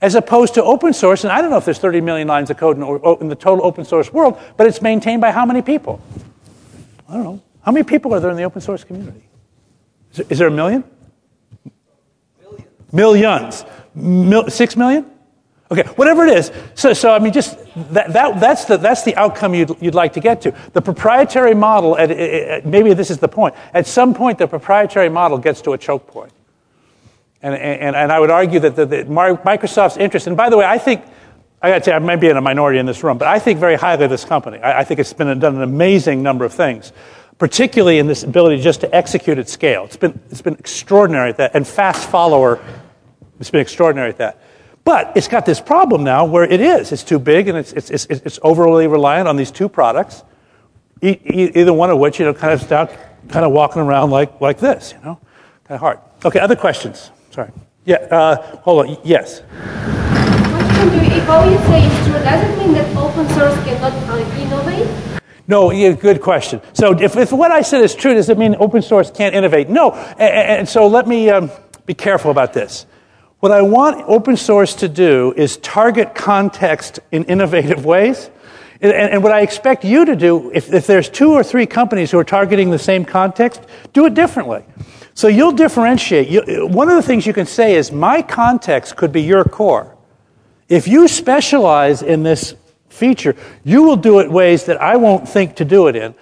[0.00, 1.22] as opposed to open source.
[1.22, 2.82] And I don't know if there's 30 million lines of code in,
[3.20, 6.00] in the total open source world, but it's maintained by how many people?
[7.08, 7.42] I don't know.
[7.64, 9.22] How many people are there in the open source community?
[10.10, 10.82] Is there, is there a million?
[12.92, 13.64] Millions.
[13.94, 15.06] Mil- six million?
[15.70, 16.52] Okay, whatever it is.
[16.74, 17.56] So, so I mean, just
[17.94, 20.54] that, that, that's, the, that's the outcome you'd, you'd like to get to.
[20.74, 23.54] The proprietary model, at, at, maybe this is the point.
[23.72, 26.32] At some point, the proprietary model gets to a choke point.
[27.40, 30.66] And, and, and I would argue that the, the Microsoft's interest, and by the way,
[30.66, 31.04] I think,
[31.62, 33.38] I got to say, I might be in a minority in this room, but I
[33.38, 34.58] think very highly of this company.
[34.58, 36.92] I, I think it's been done an amazing number of things,
[37.38, 39.86] particularly in this ability just to execute at scale.
[39.86, 42.62] It's been, it's been extraordinary at that, and fast follower,
[43.42, 44.40] it's been extraordinary at that.
[44.84, 46.92] But it's got this problem now where it is.
[46.92, 50.22] It's too big and it's, it's, it's, it's overly reliant on these two products,
[51.02, 52.92] e- e- either one of which, you know, kind of start
[53.28, 55.18] kind of walking around like, like this, you know,
[55.64, 55.98] kind of hard.
[56.24, 57.10] Okay, other questions?
[57.32, 57.50] Sorry.
[57.84, 58.96] Yeah, uh, hold on.
[59.02, 59.42] Yes.
[61.14, 64.88] If all you say is true, does it mean that open source cannot uh, innovate?
[65.48, 66.60] No, yeah, good question.
[66.74, 69.68] So if, if what I said is true, does it mean open source can't innovate?
[69.68, 69.90] No.
[69.92, 70.20] And,
[70.60, 71.50] and so let me um,
[71.86, 72.86] be careful about this.
[73.42, 78.30] What I want open source to do is target context in innovative ways.
[78.80, 82.12] And, and, what I expect you to do, if, if there's two or three companies
[82.12, 83.60] who are targeting the same context,
[83.92, 84.64] do it differently.
[85.14, 86.28] So you'll differentiate.
[86.28, 89.92] You, one of the things you can say is, my context could be your core.
[90.68, 92.54] If you specialize in this
[92.90, 93.34] feature,
[93.64, 96.14] you will do it ways that I won't think to do it in.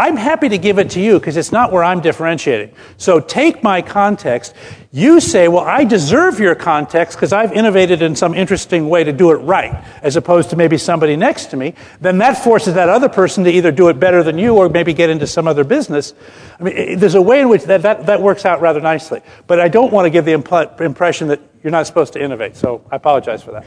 [0.00, 2.74] I'm happy to give it to you because it's not where I'm differentiating.
[2.96, 4.54] So take my context.
[4.90, 9.12] You say, well, I deserve your context because I've innovated in some interesting way to
[9.12, 11.74] do it right, as opposed to maybe somebody next to me.
[12.00, 14.94] Then that forces that other person to either do it better than you or maybe
[14.94, 16.14] get into some other business.
[16.58, 19.20] I mean, there's a way in which that, that, that works out rather nicely.
[19.46, 22.56] But I don't want to give the impl- impression that you're not supposed to innovate.
[22.56, 23.66] So I apologize for that.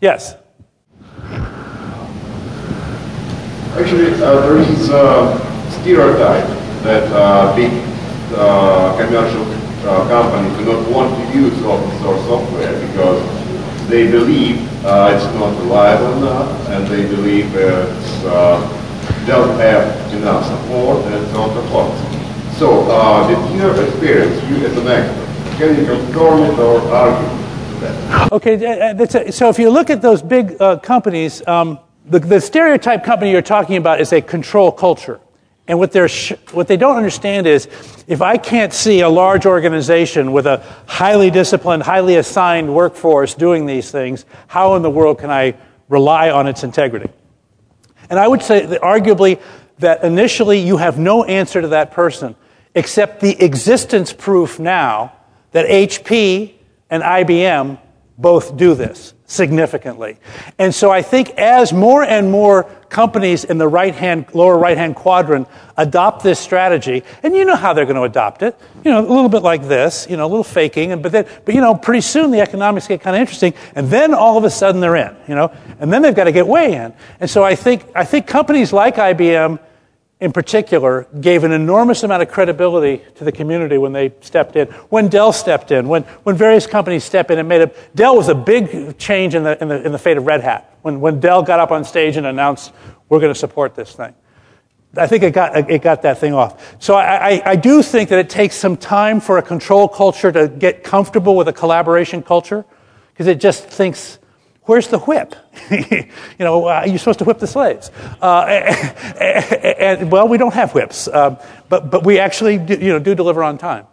[0.00, 0.34] Yes?
[3.76, 5.36] Actually, uh, there is a
[5.68, 6.48] stereotype
[6.82, 7.70] that uh, big
[8.32, 9.44] uh, commercial
[9.84, 13.20] uh, companies do not want to use open source software because
[13.90, 17.86] they believe uh, it's not reliable enough and they believe it
[18.24, 18.56] uh,
[19.26, 22.56] doesn't have enough support and so on and so forth.
[22.56, 27.28] So, with your experience, you as an expert, can you confirm it or argue
[27.80, 28.32] that?
[28.32, 33.32] Okay, a, so if you look at those big companies, um, the, the stereotype company
[33.32, 35.20] you're talking about is a control culture.
[35.68, 37.66] And what, they're sh- what they don't understand is
[38.06, 43.66] if I can't see a large organization with a highly disciplined, highly assigned workforce doing
[43.66, 45.56] these things, how in the world can I
[45.88, 47.10] rely on its integrity?
[48.08, 49.40] And I would say that arguably
[49.78, 52.36] that initially you have no answer to that person
[52.74, 55.12] except the existence proof now
[55.50, 56.52] that HP
[56.88, 57.78] and IBM
[58.18, 60.16] both do this significantly.
[60.58, 64.76] And so I think as more and more companies in the right hand, lower right
[64.78, 68.90] hand quadrant adopt this strategy, and you know how they're going to adopt it, you
[68.90, 71.54] know, a little bit like this, you know, a little faking, and but then, but
[71.54, 74.50] you know, pretty soon the economics get kind of interesting, and then all of a
[74.50, 76.94] sudden they're in, you know, and then they've got to get way in.
[77.20, 79.58] And so I think, I think companies like IBM
[80.18, 84.66] in particular, gave an enormous amount of credibility to the community when they stepped in.
[84.88, 88.28] When Dell stepped in, when, when various companies stepped in and made a Dell was
[88.28, 90.74] a big change in the, in the, in the fate of Red Hat.
[90.80, 92.72] When, when Dell got up on stage and announced,
[93.08, 94.14] we're going to support this thing.
[94.96, 96.82] I think it got, it got that thing off.
[96.82, 100.32] So I, I, I do think that it takes some time for a control culture
[100.32, 102.64] to get comfortable with a collaboration culture,
[103.12, 104.18] because it just thinks,
[104.66, 105.36] Where's the whip?
[105.70, 106.08] you
[106.40, 107.90] know, uh, you're supposed to whip the slaves.
[108.20, 108.42] Uh,
[109.20, 112.98] and, and, well, we don't have whips, uh, but, but we actually do, you know,
[112.98, 113.86] do deliver on time.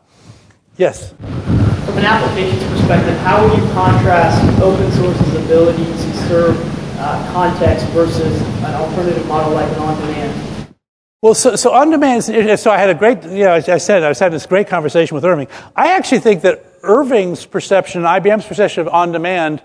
[0.76, 1.12] Yes?
[1.12, 6.58] From an applications perspective, how would you contrast open source's ability to serve
[6.98, 10.74] uh, context versus an alternative model like an on-demand?
[11.22, 14.10] Well, so, so on demand, so I had a great, you know, I said, I
[14.10, 15.48] was having this great conversation with Irving.
[15.76, 19.62] I actually think that Irving's perception, IBM's perception of on demand,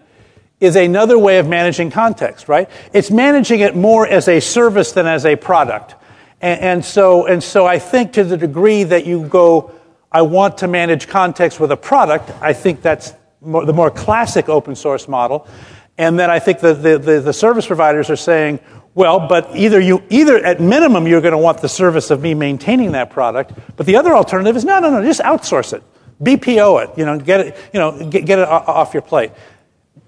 [0.61, 2.69] is another way of managing context, right?
[2.93, 5.95] It's managing it more as a service than as a product.
[6.41, 9.73] And, and, so, and so I think to the degree that you go,
[10.11, 14.49] I want to manage context with a product, I think that's more, the more classic
[14.49, 15.47] open source model.
[15.97, 18.61] And then I think the, the, the, the service providers are saying,
[18.95, 22.35] well, but either you, either at minimum you're going to want the service of me
[22.35, 25.83] maintaining that product, but the other alternative is no, no, no, just outsource it.
[26.21, 29.31] BPO it, you know, get it, you know, get, get it off your plate.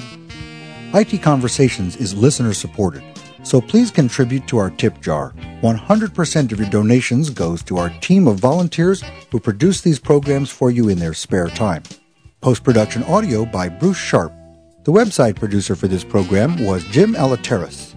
[0.95, 3.03] IT Conversations is listener supported.
[3.43, 5.33] So please contribute to our tip jar.
[5.61, 10.71] 100% of your donations goes to our team of volunteers who produce these programs for
[10.71, 11.83] you in their spare time.
[12.41, 14.33] Post production audio by Bruce Sharpe.
[14.83, 17.95] The website producer for this program was Jim Alateris.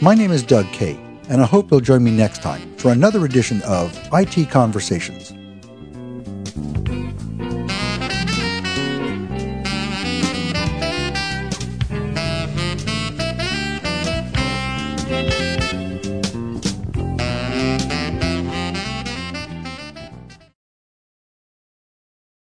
[0.00, 3.24] My name is Doug Kaye, and I hope you'll join me next time for another
[3.24, 5.32] edition of IT Conversations.